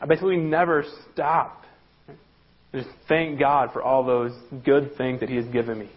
[0.00, 1.64] I basically never stop.
[2.08, 4.32] I just thank God for all those
[4.64, 5.90] good things that He has given me.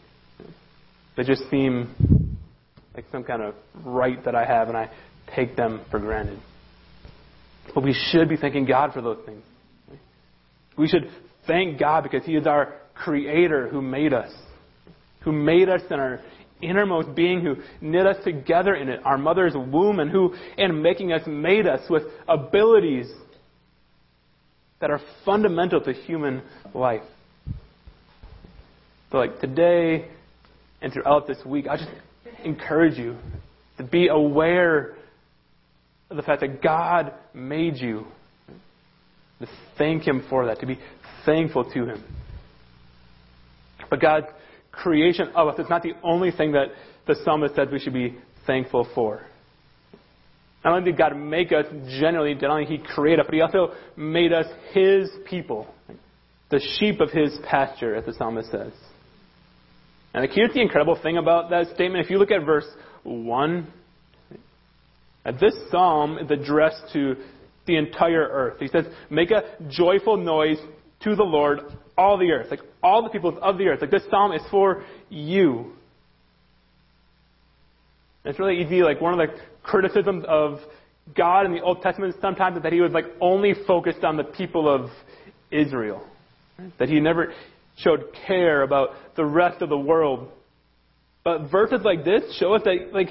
[1.15, 2.37] They just seem
[2.93, 4.89] like some kind of right that I have, and I
[5.35, 6.39] take them for granted.
[7.73, 9.43] But we should be thanking God for those things.
[10.77, 11.09] We should
[11.47, 14.31] thank God because He is our Creator who made us,
[15.21, 16.19] who made us in our
[16.61, 21.13] innermost being, who knit us together in it, our mother's womb, and who, in making
[21.13, 23.11] us, made us with abilities
[24.79, 26.41] that are fundamental to human
[26.73, 27.03] life.
[29.11, 30.07] So, like today
[30.81, 31.89] and throughout this week, I just
[32.43, 33.17] encourage you
[33.77, 34.95] to be aware
[36.09, 38.05] of the fact that God made you.
[39.39, 39.47] To
[39.77, 40.79] thank Him for that, to be
[41.25, 42.03] thankful to Him.
[43.89, 44.25] But God's
[44.77, 46.67] creation of us is not the only thing that
[47.07, 49.21] the psalmist says we should be thankful for.
[50.63, 51.65] Not only did God make us
[51.99, 55.67] generally, not only He created us, but He also made us His people,
[56.49, 58.73] the sheep of His pasture, as the psalmist says.
[60.13, 62.03] And here's the incredible thing about that statement.
[62.03, 62.67] If you look at verse
[63.03, 63.67] 1,
[65.39, 67.15] this psalm is addressed to
[67.65, 68.57] the entire earth.
[68.59, 70.57] He says, Make a joyful noise
[71.03, 71.59] to the Lord,
[71.97, 72.47] all the earth.
[72.51, 73.81] Like all the peoples of the earth.
[73.81, 75.71] Like this psalm is for you.
[78.23, 80.59] And it's really easy, like one of the criticisms of
[81.15, 84.23] God in the Old Testament sometimes is that he was like only focused on the
[84.23, 84.89] people of
[85.51, 86.05] Israel.
[86.79, 87.33] That he never
[87.77, 90.29] showed care about the rest of the world.
[91.23, 93.09] But verses like this show us that like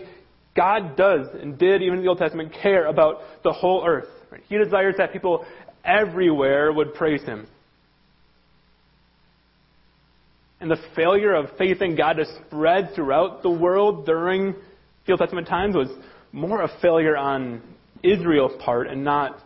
[0.54, 4.08] God does and did even in the Old Testament care about the whole earth.
[4.48, 5.46] He desires that people
[5.84, 7.46] everywhere would praise him.
[10.60, 14.54] And the failure of faith in God to spread throughout the world during
[15.04, 15.88] the Old Testament times was
[16.32, 17.62] more a failure on
[18.02, 19.38] Israel's part and not,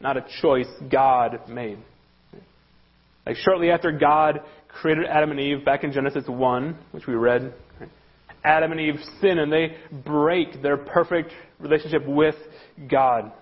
[0.00, 1.78] not a choice God made.
[3.26, 7.54] Like shortly after God created Adam and Eve back in Genesis 1, which we read,
[8.44, 12.34] Adam and Eve sin and they break their perfect relationship with
[12.90, 13.32] God.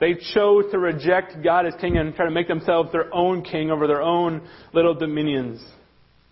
[0.00, 3.72] They chose to reject God as king and try to make themselves their own king
[3.72, 5.60] over their own little dominions.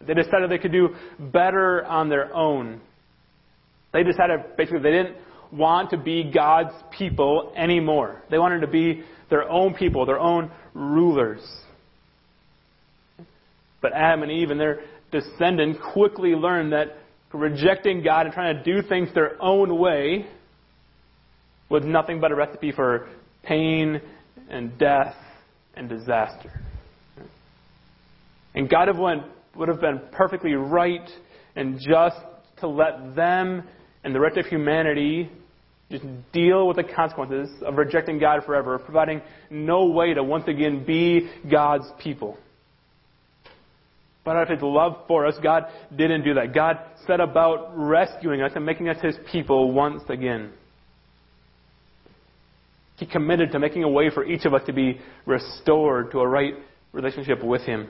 [0.01, 2.80] They decided they could do better on their own.
[3.92, 5.16] They decided basically they didn't
[5.53, 8.22] want to be God's people anymore.
[8.30, 11.40] They wanted to be their own people, their own rulers.
[13.80, 14.80] But Adam and Eve and their
[15.12, 16.99] descendants quickly learned that
[17.32, 20.26] rejecting God and trying to do things their own way
[21.68, 23.09] was nothing but a recipe for
[23.42, 24.01] pain
[24.49, 25.14] and death
[25.74, 26.61] and disaster.
[28.55, 28.88] And God
[29.57, 31.09] would have been perfectly right
[31.54, 32.16] and just
[32.61, 33.62] to let them
[34.04, 35.30] and the rest of humanity
[35.90, 40.84] just deal with the consequences of rejecting God forever, providing no way to once again
[40.84, 42.36] be God's people.
[44.24, 46.52] But out of His love for us, God didn't do that.
[46.52, 50.50] God set about rescuing us and making us His people once again.
[52.96, 56.26] He committed to making a way for each of us to be restored to a
[56.26, 56.54] right
[56.92, 57.88] relationship with Him.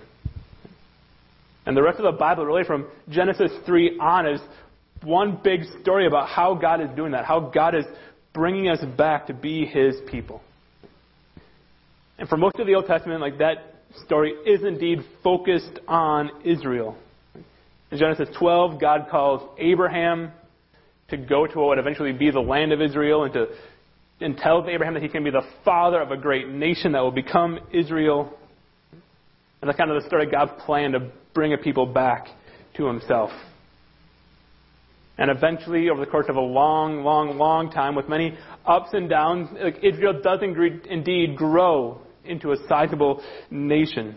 [1.66, 4.40] And the rest of the Bible, really from Genesis 3 on, is
[5.02, 7.84] one big story about how God is doing that, how God is
[8.32, 10.40] bringing us back to be His people.
[12.18, 16.96] And for most of the Old Testament, like that story is indeed focused on Israel.
[17.90, 20.32] In Genesis 12, God calls Abraham
[21.08, 23.46] to go to what would eventually be the land of Israel and to
[24.20, 27.10] and tells Abraham that he can be the father of a great nation that will
[27.10, 28.32] become Israel.
[29.60, 32.28] And that's kind of the story God's plan to bring a people back
[32.78, 33.30] to himself.
[35.18, 39.08] And eventually, over the course of a long, long, long time, with many ups and
[39.08, 39.50] downs,
[39.82, 44.16] Israel does indeed grow into a sizable nation.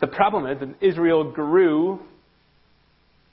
[0.00, 2.00] The problem is that Israel grew,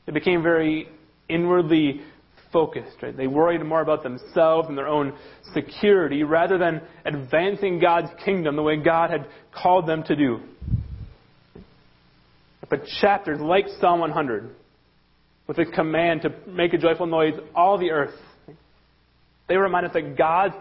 [0.06, 0.90] it became very
[1.30, 2.02] inwardly
[2.52, 3.02] focused.
[3.02, 3.16] Right?
[3.16, 5.14] They worried more about themselves and their own
[5.54, 10.42] security rather than advancing God's kingdom the way God had called them to do.
[12.72, 14.50] But chapters like Psalm 100,
[15.46, 18.16] with its command to make a joyful noise all the earth,
[19.50, 20.56] they remind us that God's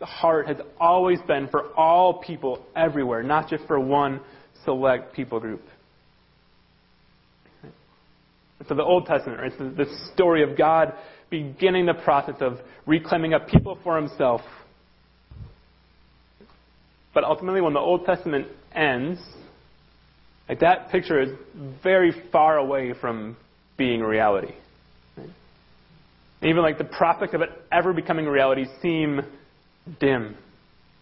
[0.00, 4.20] heart has always been for all people everywhere, not just for one
[4.64, 5.62] select people group.
[8.68, 10.94] So the Old Testament, right, the story of God
[11.28, 14.42] beginning the process of reclaiming a people for himself.
[17.12, 19.18] But ultimately, when the Old Testament ends,
[20.48, 21.30] like that picture is
[21.82, 23.36] very far away from
[23.76, 24.54] being reality.
[26.42, 29.20] Even like the prospect of it ever becoming reality seem
[30.00, 30.36] dim.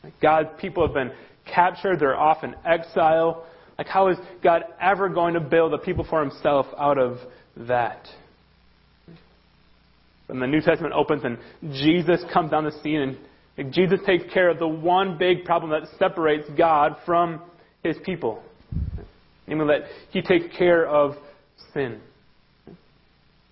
[0.03, 1.13] Like God's people have been
[1.45, 3.47] captured, they're off in exile.
[3.79, 7.19] Like how is God ever going to build a people for himself out of
[7.57, 8.09] that?
[10.27, 11.39] When the New Testament opens and
[11.75, 13.17] Jesus comes on the scene
[13.59, 17.41] and Jesus takes care of the one big problem that separates God from
[17.85, 18.43] his people.
[19.47, 21.15] Namely, that he takes care of
[21.73, 22.01] sin.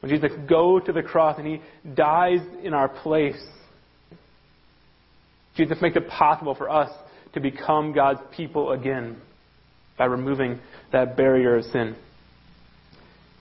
[0.00, 1.62] When Jesus goes to the cross and he
[1.94, 3.42] dies in our place,
[5.56, 6.90] Jesus makes it possible for us
[7.32, 9.16] to become God's people again
[9.96, 10.58] by removing
[10.92, 11.96] that barrier of sin.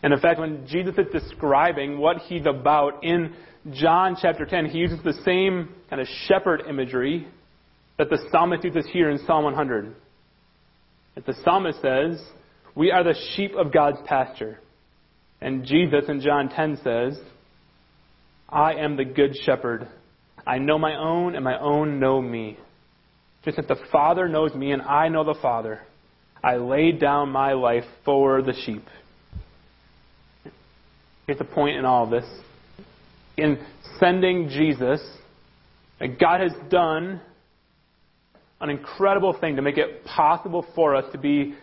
[0.03, 3.33] And in fact, when Jesus is describing what he's about in
[3.71, 7.27] John chapter 10, he uses the same kind of shepherd imagery
[7.97, 9.95] that the psalmist uses here in Psalm 100.
[11.15, 12.21] That the psalmist says,
[12.75, 14.59] We are the sheep of God's pasture.
[15.41, 17.19] And Jesus in John 10 says,
[18.49, 19.87] I am the good shepherd.
[20.45, 22.57] I know my own, and my own know me.
[23.45, 25.81] Just as the Father knows me, and I know the Father,
[26.43, 28.85] I laid down my life for the sheep.
[31.25, 32.25] Here's the point in all of this.
[33.37, 33.59] In
[33.99, 35.01] sending Jesus,
[36.19, 37.21] God has done
[38.59, 41.55] an incredible thing to make it possible for us to be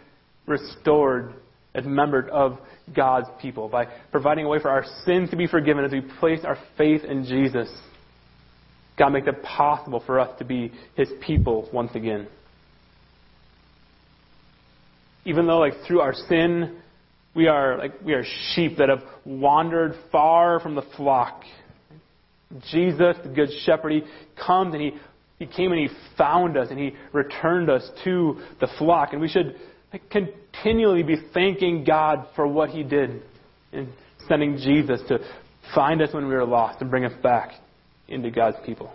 [0.47, 1.34] restored
[1.74, 2.59] as members of
[2.95, 6.41] God's people by providing a way for our sins to be forgiven as we place
[6.45, 7.68] our faith in Jesus.
[8.99, 12.26] God makes it possible for us to be His people once again.
[15.24, 16.80] Even though, like, through our sin,
[17.34, 18.24] we are like we are
[18.55, 21.43] sheep that have wandered far from the flock.
[22.70, 24.03] Jesus, the Good Shepherd, He
[24.45, 24.93] comes and He
[25.38, 29.12] He came and He found us and He returned us to the flock.
[29.12, 29.55] And we should
[30.11, 33.22] continually be thanking God for what He did
[33.72, 33.93] in
[34.28, 35.18] sending Jesus to
[35.74, 37.53] find us when we were lost and bring us back
[38.09, 38.93] into God's people.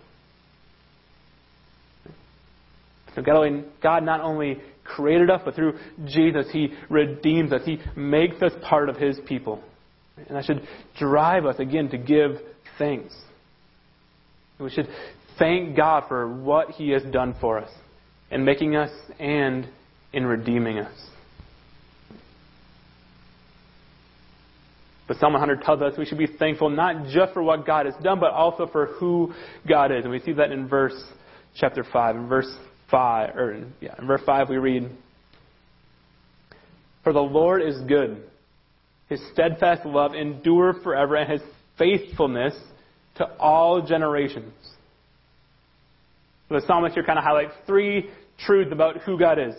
[3.15, 7.61] So God not only created us, but through Jesus, He redeems us.
[7.65, 9.63] He makes us part of His people.
[10.17, 10.67] And that should
[10.97, 12.31] drive us, again, to give
[12.77, 13.15] thanks.
[14.59, 14.89] We should
[15.39, 17.71] thank God for what He has done for us
[18.31, 19.67] in making us and
[20.15, 20.93] in redeeming us.
[25.07, 27.93] But Psalm 100 tells us we should be thankful not just for what God has
[28.01, 29.33] done, but also for who
[29.67, 30.03] God is.
[30.03, 30.99] And we see that in verse
[31.55, 32.15] chapter 5.
[32.15, 32.51] In verse
[32.89, 34.89] 5, or yeah, in verse 5 we read,
[37.03, 38.23] For the Lord is good.
[39.09, 41.41] His steadfast love endures forever, and his
[41.77, 42.55] faithfulness
[43.17, 44.53] to all generations.
[46.49, 48.09] So the psalmist here kind of highlights three
[48.39, 49.55] truths about who God is.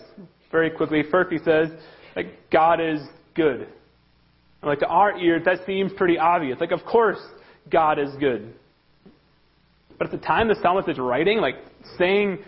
[0.50, 1.68] Very quickly, first he says
[2.14, 3.00] that God is
[3.34, 3.60] good.
[3.60, 6.58] And like to our ears, that seems pretty obvious.
[6.60, 7.18] Like, of course,
[7.70, 8.54] God is good.
[9.98, 11.56] But at the time the psalmist is writing, like
[11.98, 12.38] saying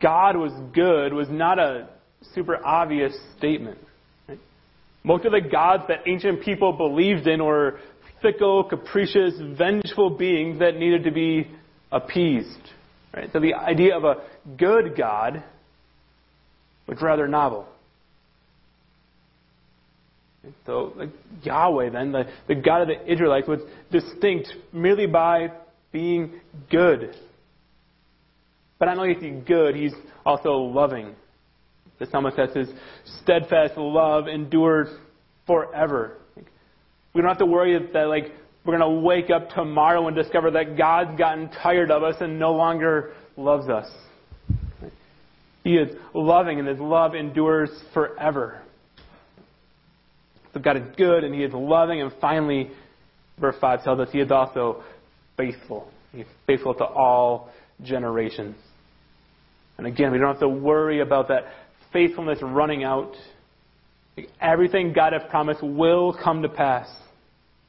[0.00, 1.88] God was good was not a
[2.34, 3.78] super obvious statement.
[4.28, 4.38] Right?
[5.02, 7.80] Most of the gods that ancient people believed in were
[8.22, 11.48] fickle, capricious, vengeful beings that needed to be
[11.90, 12.70] appeased.
[13.14, 13.30] Right?
[13.32, 14.16] So the idea of a
[14.56, 15.42] good God
[16.90, 17.66] was rather novel.
[20.66, 21.10] So like
[21.42, 23.60] Yahweh then, the, the God of the Israelites, was
[23.92, 25.52] distinct merely by
[25.92, 27.14] being good.
[28.78, 31.14] But not only is he good, he's also loving.
[31.98, 32.68] The psalmist says his
[33.22, 34.88] steadfast love endures
[35.46, 36.16] forever.
[37.12, 38.32] We don't have to worry that like
[38.64, 42.38] we're going to wake up tomorrow and discover that God's gotten tired of us and
[42.38, 43.86] no longer loves us.
[45.62, 48.62] He is loving and his love endures forever.
[50.52, 52.70] So God is good and He is loving, and finally,
[53.38, 54.82] verse 5 tells us He is also
[55.36, 55.88] faithful.
[56.12, 57.50] He is faithful to all
[57.82, 58.56] generations.
[59.78, 61.44] And again, we don't have to worry about that
[61.92, 63.14] faithfulness running out.
[64.40, 66.88] Everything God has promised will come to pass.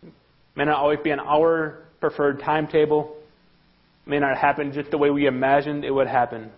[0.04, 0.12] It
[0.56, 3.16] may not always be on our preferred timetable.
[4.06, 6.52] It may not happen just the way we imagined it would happen.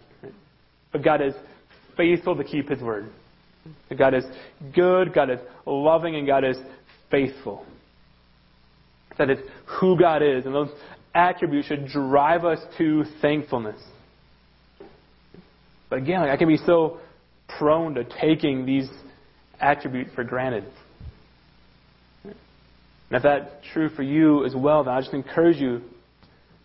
[0.94, 1.34] But God is
[1.98, 3.10] faithful to keep His word.
[3.98, 4.24] God is
[4.74, 6.58] good, God is loving, and God is
[7.12, 7.66] faithful.
[9.18, 9.40] That is
[9.80, 10.70] who God is, and those
[11.14, 13.80] attributes should drive us to thankfulness.
[15.90, 17.00] But again, like, I can be so
[17.58, 18.90] prone to taking these
[19.60, 20.66] attributes for granted.
[22.24, 22.34] And
[23.12, 25.82] if that's true for you as well, then I just encourage you,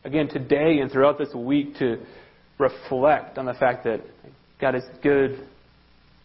[0.04, 1.98] again, today and throughout this week to
[2.58, 4.00] reflect on the fact that
[4.60, 5.46] God is good,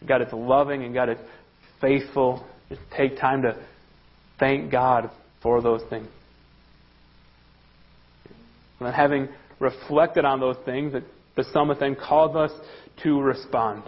[0.06, 1.18] God is loving and God is
[1.80, 2.44] faithful.
[2.68, 3.56] Just take time to
[4.38, 5.10] thank God
[5.42, 6.08] for those things.
[8.80, 9.28] And then having
[9.60, 10.92] reflected on those things,
[11.36, 12.50] the psalmist then calls us
[13.02, 13.82] to respond.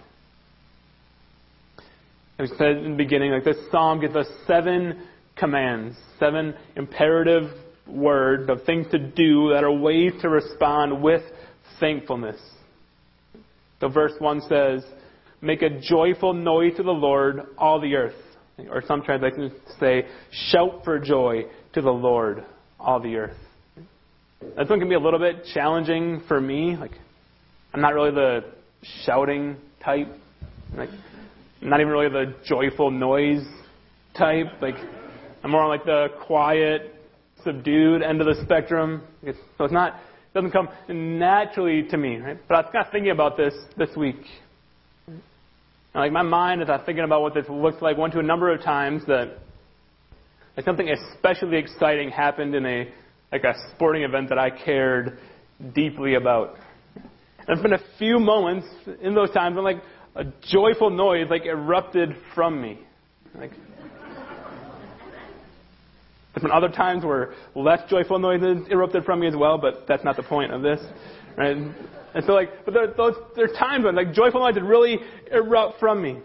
[2.38, 5.03] As we said in the beginning, like this psalm gives us seven
[5.36, 7.51] commands, seven imperative
[7.86, 11.22] words of things to do that are ways to respond with
[11.81, 12.41] thankfulness.
[13.81, 14.85] The verse 1 says,
[15.41, 18.14] Make a joyful noise to the Lord, all the earth.
[18.70, 22.45] Or some translations say, Shout for joy to the Lord,
[22.81, 23.37] all the earth.
[24.41, 26.77] This one can be a little bit challenging for me.
[26.77, 26.93] Like,
[27.74, 28.45] I'm not really the
[29.05, 30.09] shouting type.
[30.74, 30.89] Like,
[31.61, 33.47] I'm not even really the joyful noise
[34.16, 34.47] type.
[34.61, 34.77] Like,
[35.43, 36.95] I'm more on like the quiet,
[37.45, 39.03] subdued end of the spectrum.
[39.59, 40.01] So it's not,
[40.37, 42.39] doesn't come naturally to me, right?
[42.47, 44.20] But I was kind of thinking about this this week.
[45.07, 45.22] And
[45.95, 48.53] like my mind, as I'm thinking about what this looks like, went to a number
[48.53, 49.39] of times that
[50.55, 52.89] like something especially exciting happened in a
[53.32, 55.18] like a sporting event that I cared
[55.74, 56.57] deeply about.
[57.49, 58.66] And been a few moments
[59.01, 59.82] in those times when like
[60.16, 62.78] a joyful noise like erupted from me.
[63.34, 63.53] Like
[66.37, 70.05] there's been other times where less joyful noises erupted from me as well, but that's
[70.05, 70.80] not the point of this.
[71.34, 71.57] Right?
[71.57, 74.99] And so, like, but there, those, there are times when, like, joyful noises really
[75.32, 76.18] erupt from me.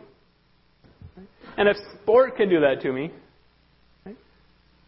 [1.57, 3.11] And if sport can do that to me,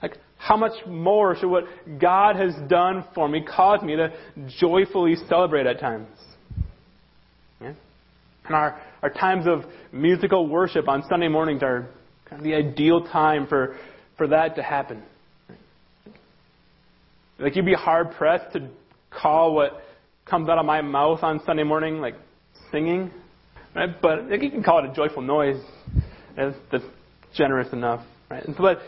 [0.04, 1.64] Like, how much more should what
[2.00, 4.12] God has done for me cause me to
[4.60, 6.10] joyfully celebrate at times?
[7.62, 7.74] Yeah?
[8.46, 9.64] And our, our times of
[9.94, 11.88] musical worship on Sunday mornings are
[12.26, 13.78] kind of the ideal time for,
[14.18, 15.02] for that to happen.
[17.40, 18.70] Like, you'd be hard pressed to
[19.10, 19.84] call what
[20.26, 22.16] comes out of my mouth on Sunday morning, like
[22.72, 23.12] singing,
[23.76, 23.90] right?
[24.02, 25.62] But like, you can call it a joyful noise.
[26.36, 26.86] That's, that's
[27.36, 28.44] generous enough, right?
[28.44, 28.80] And so, but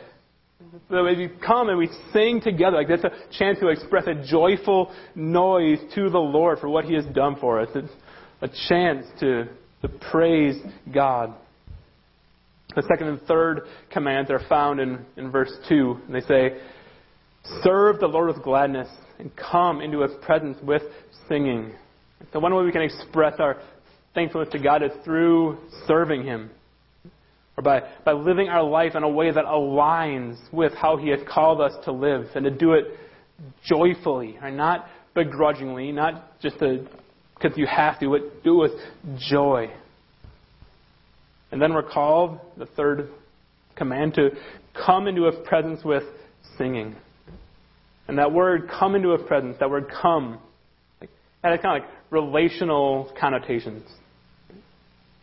[0.89, 4.91] but we come and we sing together, like that's a chance to express a joyful
[5.13, 7.69] noise to the Lord for what He has done for us.
[7.75, 7.91] It's
[8.41, 9.45] a chance to,
[9.81, 10.55] to praise
[10.93, 11.33] God.
[12.75, 15.97] The second and third commands are found in, in verse 2.
[16.07, 16.57] And they say,
[17.63, 18.87] Serve the Lord with gladness
[19.19, 20.81] and come into His presence with
[21.27, 21.73] singing.
[22.33, 23.57] So one way we can express our
[24.13, 26.49] thankfulness to God is through serving Him
[27.57, 31.19] or by, by living our life in a way that aligns with how He has
[31.27, 32.85] called us to live and to do it
[33.63, 39.69] joyfully, or not begrudgingly, not just because you have to, but do it with joy.
[41.51, 43.09] And then we're called, the third
[43.75, 44.31] command, to
[44.85, 46.03] come into His presence with
[46.57, 46.95] singing.
[48.07, 50.39] And that word come into His presence, that word come,
[51.01, 51.09] like,
[51.41, 53.83] kind of like relational connotations.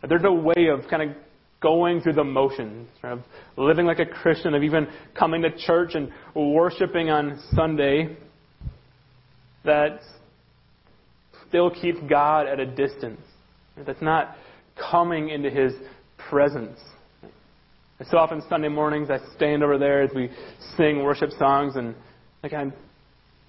[0.08, 1.16] There's a way of kind of
[1.60, 3.20] going through the motions, of
[3.56, 8.16] living like a Christian, of even coming to church and worshiping on Sunday
[9.64, 10.00] that
[11.48, 13.20] still keeps God at a distance.
[13.86, 14.36] That's not
[14.90, 15.72] coming into His
[16.28, 16.78] presence.
[18.10, 20.30] So often Sunday mornings I stand over there as we
[20.76, 21.94] sing worship songs and
[22.42, 22.72] like I'm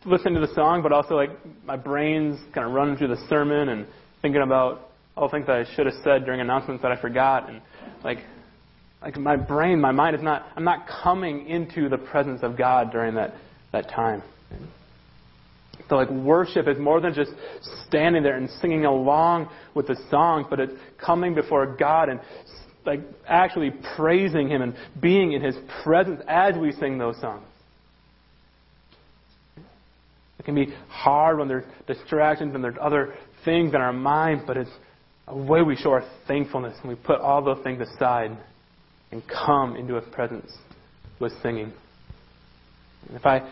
[0.06, 1.32] listening to the song, but also like
[1.66, 3.88] my brain's kind of running through the sermon and
[4.22, 7.62] thinking about all things that I should have said during announcements that I forgot, and
[8.04, 8.20] like,
[9.02, 10.46] like my brain, my mind is not.
[10.56, 13.34] I'm not coming into the presence of God during that
[13.72, 14.22] that time.
[15.90, 17.32] So like worship is more than just
[17.88, 20.74] standing there and singing along with the songs, but it's
[21.04, 22.20] coming before God and
[22.86, 27.44] like actually praising Him and being in His presence as we sing those songs.
[30.44, 33.14] It can be hard when there's distractions and there's other
[33.46, 34.70] things in our minds, but it's
[35.28, 38.38] a way we show our thankfulness and we put all those things aside
[39.12, 40.52] and come into His presence
[41.22, 41.72] with singing.
[43.08, 43.50] And if I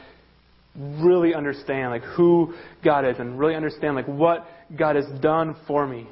[0.76, 4.46] really understand like who God is and really understand like what
[4.78, 6.10] God has done for me,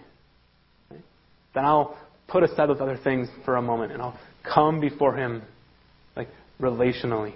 [0.90, 1.98] then I'll
[2.30, 5.42] put aside those other things for a moment and I'll come before Him
[6.16, 6.30] like
[6.62, 7.34] relationally.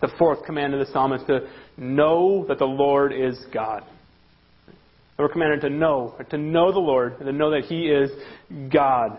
[0.00, 3.84] The fourth command of the psalm is to know that the Lord is God.
[5.18, 8.10] We're commanded to know, to know the Lord, and to know that He is
[8.70, 9.18] God.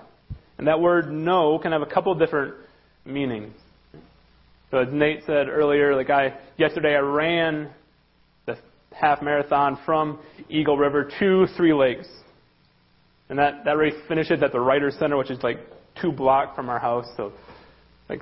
[0.58, 2.54] And that word know can have a couple different
[3.06, 3.54] meanings.
[4.70, 7.70] So as Nate said earlier, like I yesterday I ran
[8.46, 8.58] the
[8.92, 10.20] half marathon from
[10.50, 12.08] Eagle River to Three Lakes.
[13.30, 15.60] And that, that race finishes at the Reiter Center, which is like
[16.02, 17.34] two blocks from our house, so
[18.10, 18.22] like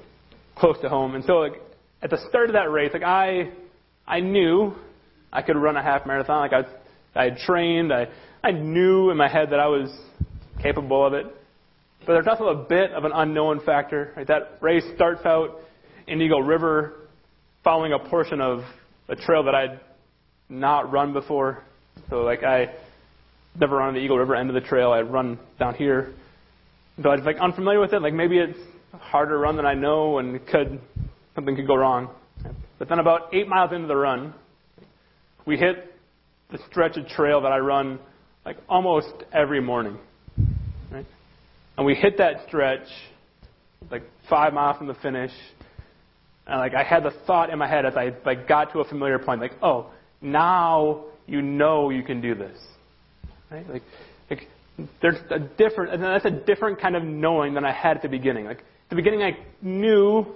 [0.55, 1.15] close to home.
[1.15, 1.61] And so like
[2.01, 3.51] at the start of that race, like I
[4.07, 4.73] I knew
[5.31, 6.39] I could run a half marathon.
[6.39, 6.63] Like I
[7.15, 7.93] I had trained.
[7.93, 8.07] I,
[8.43, 9.89] I knew in my head that I was
[10.61, 11.25] capable of it.
[12.05, 14.13] But there's also a bit of an unknown factor.
[14.15, 14.27] Right?
[14.27, 15.59] That race starts out
[16.07, 16.93] in Eagle River,
[17.63, 18.61] following a portion of
[19.07, 19.79] a trail that I'd
[20.49, 21.63] not run before.
[22.09, 22.75] So, like, I
[23.59, 24.91] never run on the Eagle River end of the trail.
[24.91, 26.13] I'd run down here.
[26.97, 28.01] But I was like unfamiliar with it.
[28.01, 28.59] Like maybe it's
[28.91, 30.79] harder run than I know, and could
[31.36, 32.09] something could go wrong.
[32.79, 34.33] But then about eight miles into the run,
[35.45, 35.93] we hit
[36.51, 37.99] the stretch of trail that I run
[38.45, 39.97] like almost every morning.
[40.91, 41.05] Right?
[41.77, 42.88] And we hit that stretch
[43.91, 45.31] like five miles from the finish.
[46.47, 48.86] And like I had the thought in my head as I like got to a
[48.86, 52.57] familiar point, like, oh, now you know you can do this.
[53.49, 53.67] Right?
[53.69, 53.83] Like,
[54.29, 54.47] like
[55.01, 58.09] there's a different and that's a different kind of knowing than I had at the
[58.09, 58.45] beginning.
[58.45, 60.27] Like at the beginning I knew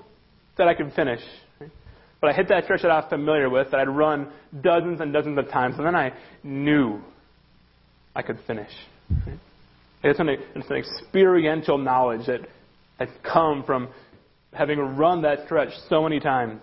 [0.60, 1.22] that I could finish.
[2.22, 4.28] But I hit that stretch that I was familiar with, that I'd run
[4.62, 7.00] dozens and dozens of times, and then I knew
[8.16, 8.72] I could finish.
[10.04, 12.42] It's, an, it's an experiential knowledge that
[13.00, 13.90] has come from
[14.54, 16.62] having run that stretch so many times.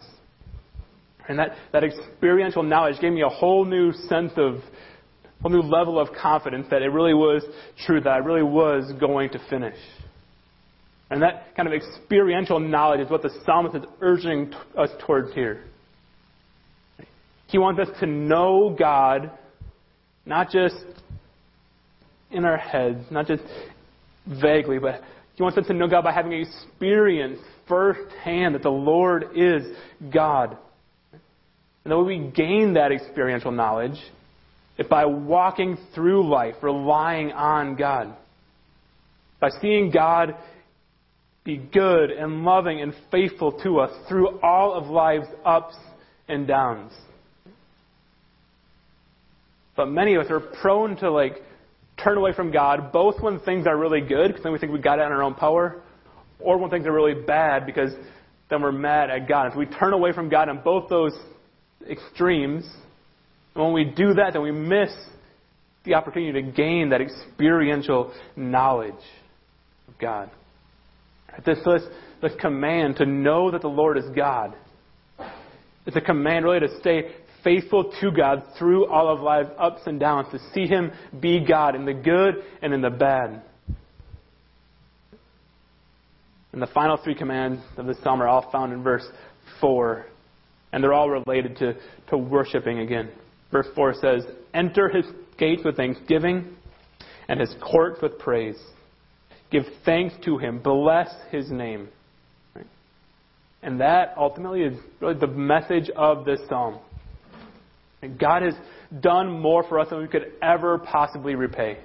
[1.28, 4.60] And that, that experiential knowledge gave me a whole new sense of,
[5.42, 7.42] whole new level of confidence that it really was
[7.86, 9.76] true, that I really was going to finish.
[11.10, 15.64] And that kind of experiential knowledge is what the psalmist is urging us towards here.
[17.46, 19.30] He wants us to know God,
[20.24, 20.74] not just
[22.32, 23.44] in our heads, not just
[24.26, 25.02] vaguely, but
[25.36, 27.38] He wants us to know God by having experience
[27.68, 29.62] firsthand that the Lord is
[30.12, 30.56] God.
[31.84, 33.98] And the way we gain that experiential knowledge
[34.76, 38.14] is by walking through life, relying on God.
[39.38, 40.34] By seeing God
[41.46, 45.76] be good and loving and faithful to us through all of life's ups
[46.28, 46.92] and downs.
[49.76, 51.42] But many of us are prone to like
[52.02, 54.80] turn away from God, both when things are really good, because then we think we
[54.80, 55.80] got it on our own power,
[56.40, 57.92] or when things are really bad, because
[58.50, 59.46] then we're mad at God.
[59.46, 61.16] If we turn away from God in both those
[61.88, 62.64] extremes,
[63.54, 64.90] and when we do that, then we miss
[65.84, 68.94] the opportunity to gain that experiential knowledge
[69.88, 70.30] of God.
[71.44, 71.82] This, this,
[72.22, 74.54] this command to know that the Lord is God.
[75.86, 77.12] It's a command really to stay
[77.44, 81.76] faithful to God through all of life's ups and downs, to see Him be God
[81.76, 83.42] in the good and in the bad.
[86.52, 89.06] And the final three commands of this psalm are all found in verse
[89.60, 90.06] 4,
[90.72, 91.74] and they're all related to,
[92.08, 93.10] to worshiping again.
[93.52, 95.04] Verse 4 says, Enter His
[95.38, 96.56] gates with thanksgiving
[97.28, 98.58] and His courts with praise.
[99.50, 101.88] Give thanks to Him, bless His name.
[103.62, 106.78] And that ultimately is really the message of this psalm.
[108.18, 108.54] God has
[109.00, 111.78] done more for us than we could ever possibly repay.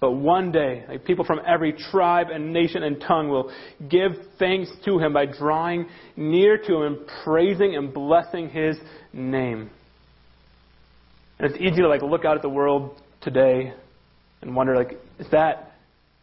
[0.00, 3.50] But one day, like people from every tribe and nation and tongue will
[3.88, 5.86] give thanks to him by drawing
[6.16, 8.76] near to him and praising and blessing his
[9.12, 9.70] name.
[11.38, 13.72] And it's easy to like look out at the world today
[14.44, 15.72] and wonder like, is that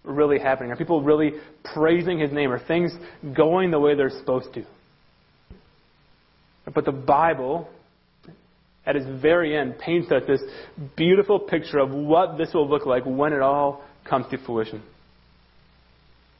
[0.04, 0.72] really happening?
[0.72, 1.34] Are people really
[1.74, 2.52] praising his name?
[2.52, 2.92] Are things
[3.36, 4.64] going the way they're supposed to?
[6.74, 7.68] But the Bible
[8.86, 10.42] at its very end, paints us this
[10.98, 14.82] beautiful picture of what this will look like when it all comes to fruition.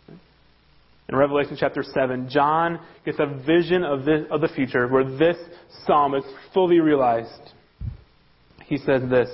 [0.10, 5.38] In Revelation chapter 7, John gets a vision of, this, of the future where this
[5.86, 6.24] psalm is
[6.54, 7.52] fully realized.
[8.66, 9.30] He says this,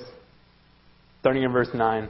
[1.21, 2.09] starting in verse 9.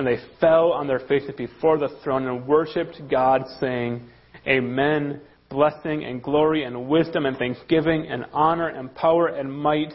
[0.00, 4.02] And they fell on their faces before the throne and worshipped God, saying,
[4.46, 5.20] Amen
[5.50, 9.92] blessing and glory and wisdom and thanksgiving and honor and power and might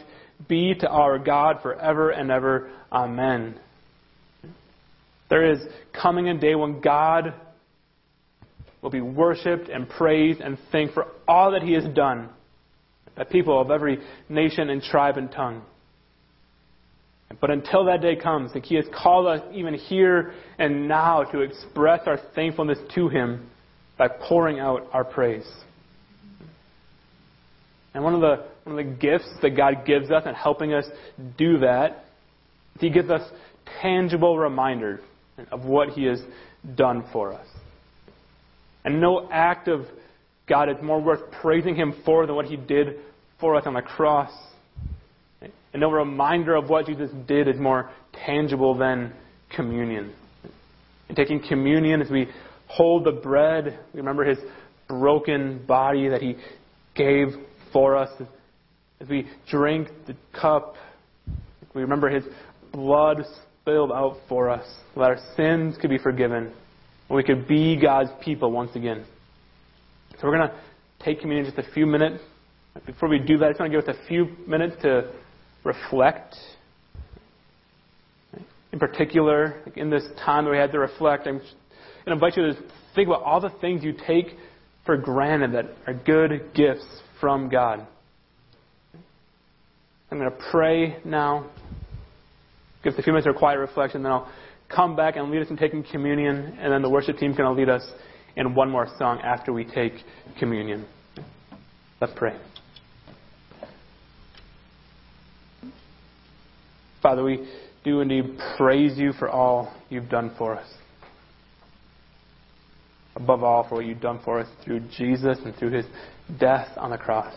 [0.48, 2.70] be to our God forever and ever.
[2.92, 3.58] Amen.
[5.28, 5.58] There is
[6.00, 7.34] coming a day when God
[8.82, 12.28] will be worshiped and praised and thanked for all that He has done
[13.16, 13.98] by people of every
[14.28, 15.62] nation and tribe and tongue.
[17.40, 22.00] But until that day comes, He has called us even here and now to express
[22.06, 23.48] our thankfulness to Him
[23.98, 25.46] by pouring out our praise.
[27.94, 30.84] And one of the one of the gifts that God gives us in helping us
[31.38, 32.04] do that,
[32.80, 33.22] He gives us
[33.80, 35.00] tangible reminders
[35.50, 36.20] of what He has
[36.74, 37.46] done for us.
[38.84, 39.86] And no act of
[40.48, 42.96] God is more worth praising Him for than what He did
[43.40, 44.30] for us on the cross.
[45.76, 47.90] And no reminder of what Jesus did is more
[48.24, 49.12] tangible than
[49.54, 50.10] communion.
[51.08, 52.28] And taking communion as we
[52.66, 53.78] hold the bread.
[53.92, 54.38] We remember his
[54.88, 56.36] broken body that he
[56.94, 57.26] gave
[57.74, 58.08] for us.
[59.02, 60.76] As we drink the cup,
[61.74, 62.24] we remember his
[62.72, 63.26] blood
[63.60, 66.54] spilled out for us so that our sins could be forgiven
[67.10, 69.04] and we could be God's people once again.
[70.12, 70.56] So we're going to
[71.04, 72.24] take communion in just a few minutes.
[72.86, 75.12] Before we do that, I just want to give us a few minutes to
[75.66, 76.34] reflect.
[78.72, 81.40] In particular, in this time that we had to reflect, I'm
[82.06, 82.54] and invite you to
[82.94, 84.26] think about all the things you take
[84.84, 86.86] for granted that are good gifts
[87.20, 87.84] from God.
[90.10, 91.50] I'm going to pray now.
[92.84, 94.30] Give us a few minutes of quiet reflection, then I'll
[94.74, 97.60] come back and lead us in taking communion, and then the worship team's going to
[97.60, 97.84] lead us
[98.36, 99.94] in one more song after we take
[100.38, 100.86] communion.
[102.00, 102.36] Let's pray.
[107.02, 107.48] Father, we
[107.84, 110.68] do indeed praise you for all you've done for us
[113.16, 115.86] above all for what you've done for us through Jesus and through his
[116.38, 117.34] death on the cross.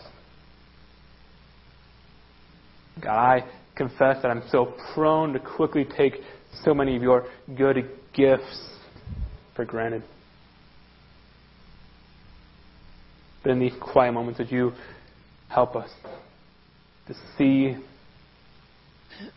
[3.02, 3.44] God, I
[3.74, 6.16] confess that I'm so prone to quickly take
[6.64, 8.68] so many of your good gifts
[9.56, 10.02] for granted.
[13.42, 14.72] But in these quiet moments, would you
[15.48, 15.88] help us
[17.06, 17.74] to see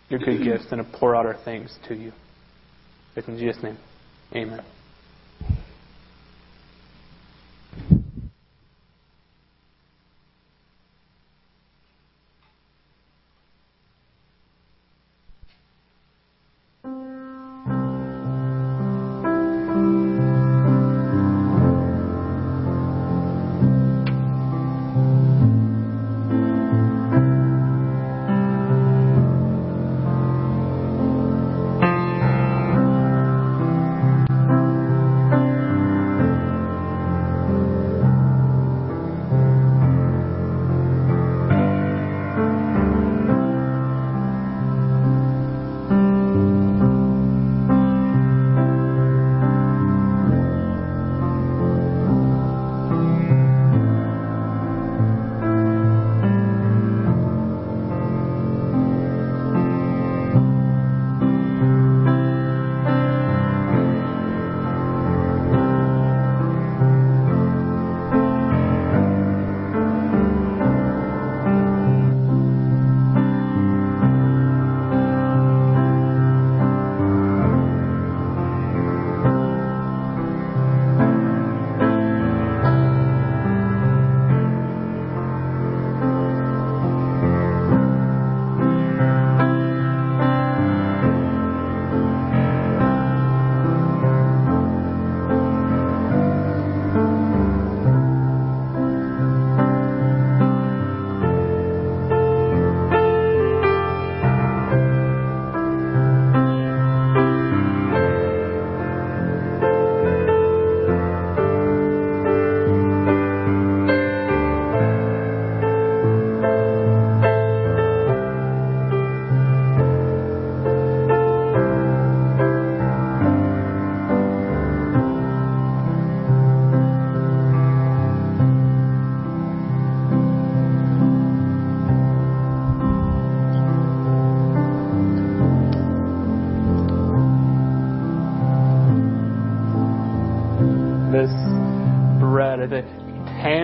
[0.10, 2.12] your good gifts and to pour out our thanks to you?
[3.16, 3.78] It's in Jesus' name.
[4.36, 4.64] Amen.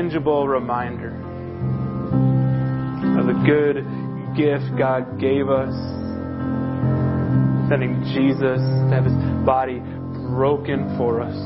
[0.10, 1.14] Tangible reminder
[3.20, 3.86] of the good
[4.36, 5.70] gift God gave us,
[7.70, 9.14] sending Jesus to have his
[9.45, 9.78] body
[10.34, 11.38] broken for us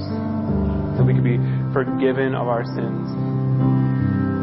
[0.95, 1.39] so we could be
[1.73, 3.11] forgiven of our sins.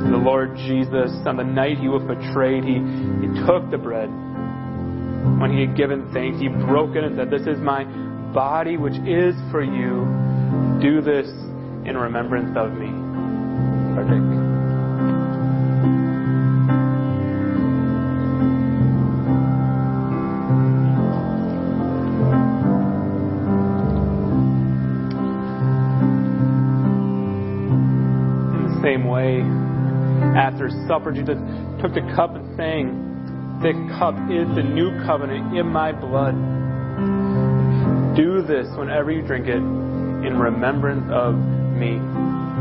[0.04, 4.10] And the Lord Jesus, on the night he was betrayed, he, he took the bread.
[5.40, 7.84] When he had given thanks, he broke it and said, This is my
[8.34, 10.04] body which is for you.
[10.82, 11.26] Do this
[11.88, 13.09] in remembrance of me.
[30.36, 31.38] After supper, Jesus
[31.80, 36.34] took the cup and sang, This cup is the new covenant in my blood.
[38.16, 41.98] Do this whenever you drink it in remembrance of me.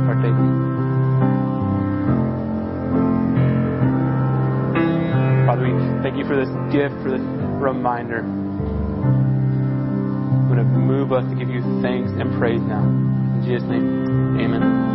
[0.07, 0.35] Partake.
[5.45, 5.71] Father, we
[6.03, 7.21] thank you for this gift, for this
[7.59, 8.19] reminder.
[10.39, 12.83] I'm going to move us to give you thanks and praise now.
[12.83, 14.89] In Jesus' name, amen.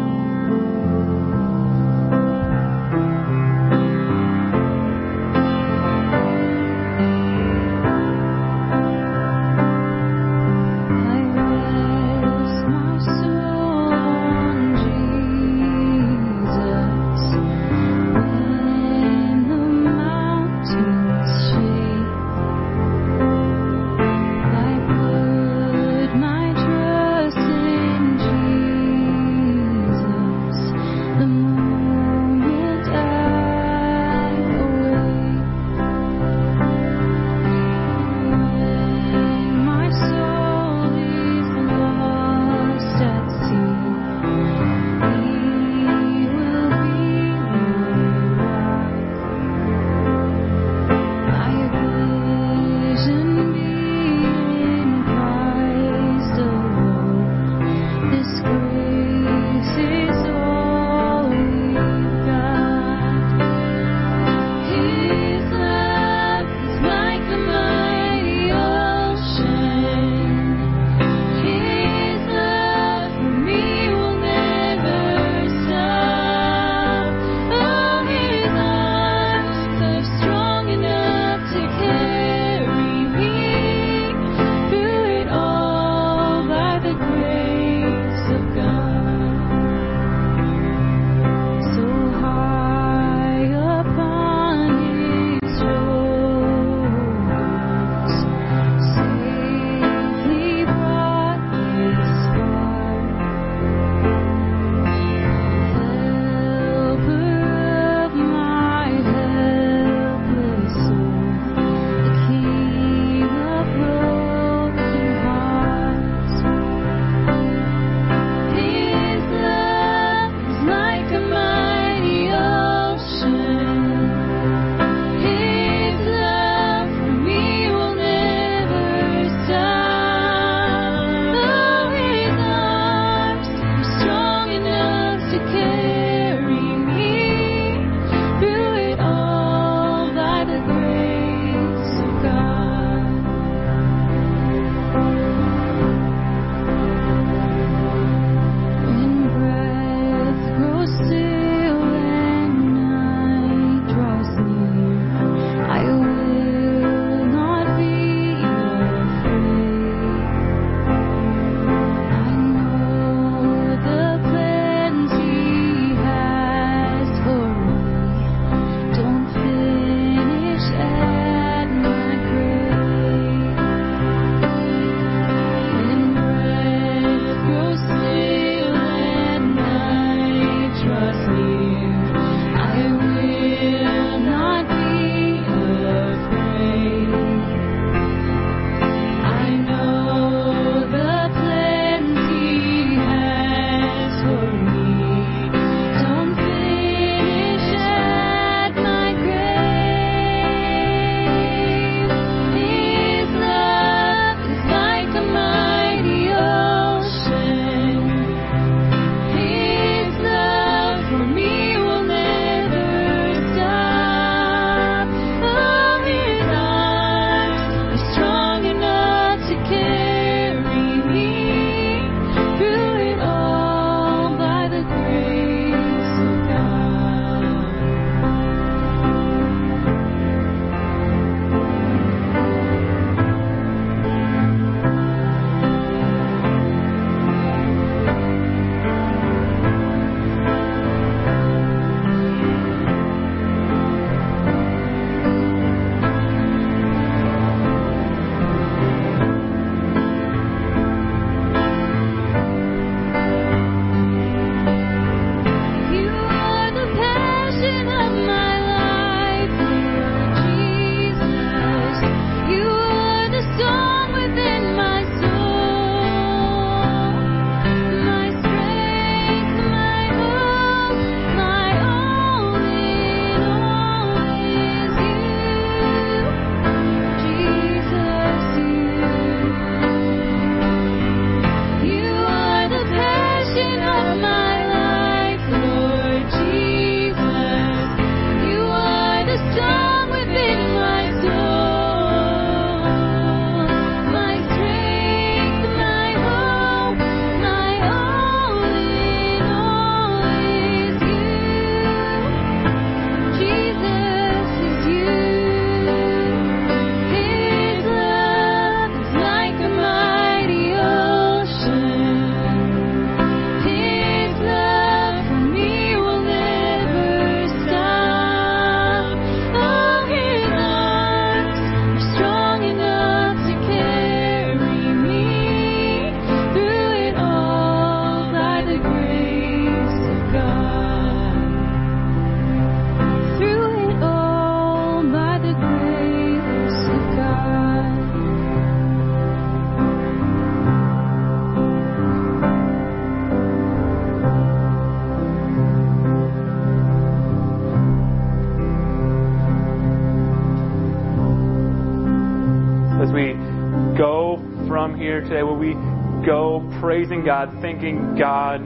[356.84, 358.60] Praising God, thanking God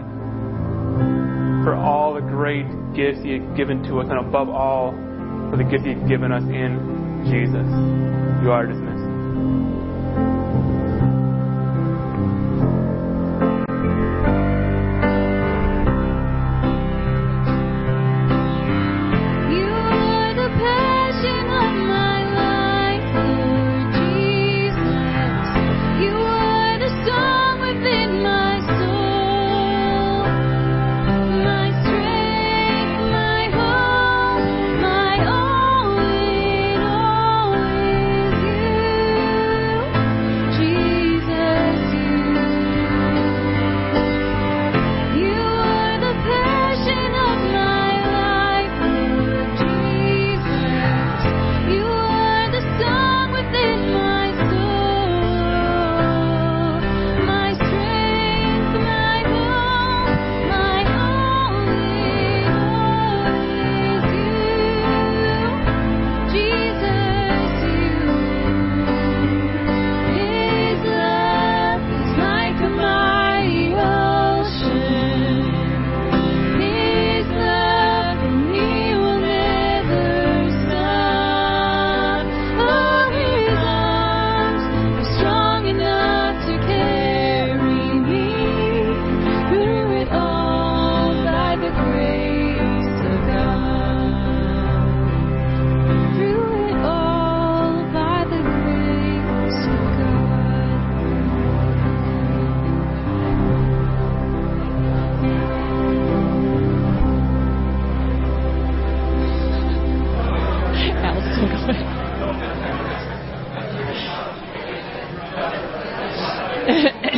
[1.63, 4.91] for all the great gifts He has given to us, and above all,
[5.51, 7.63] for the gift He has given us in Jesus.
[8.43, 9.78] You are dismissed.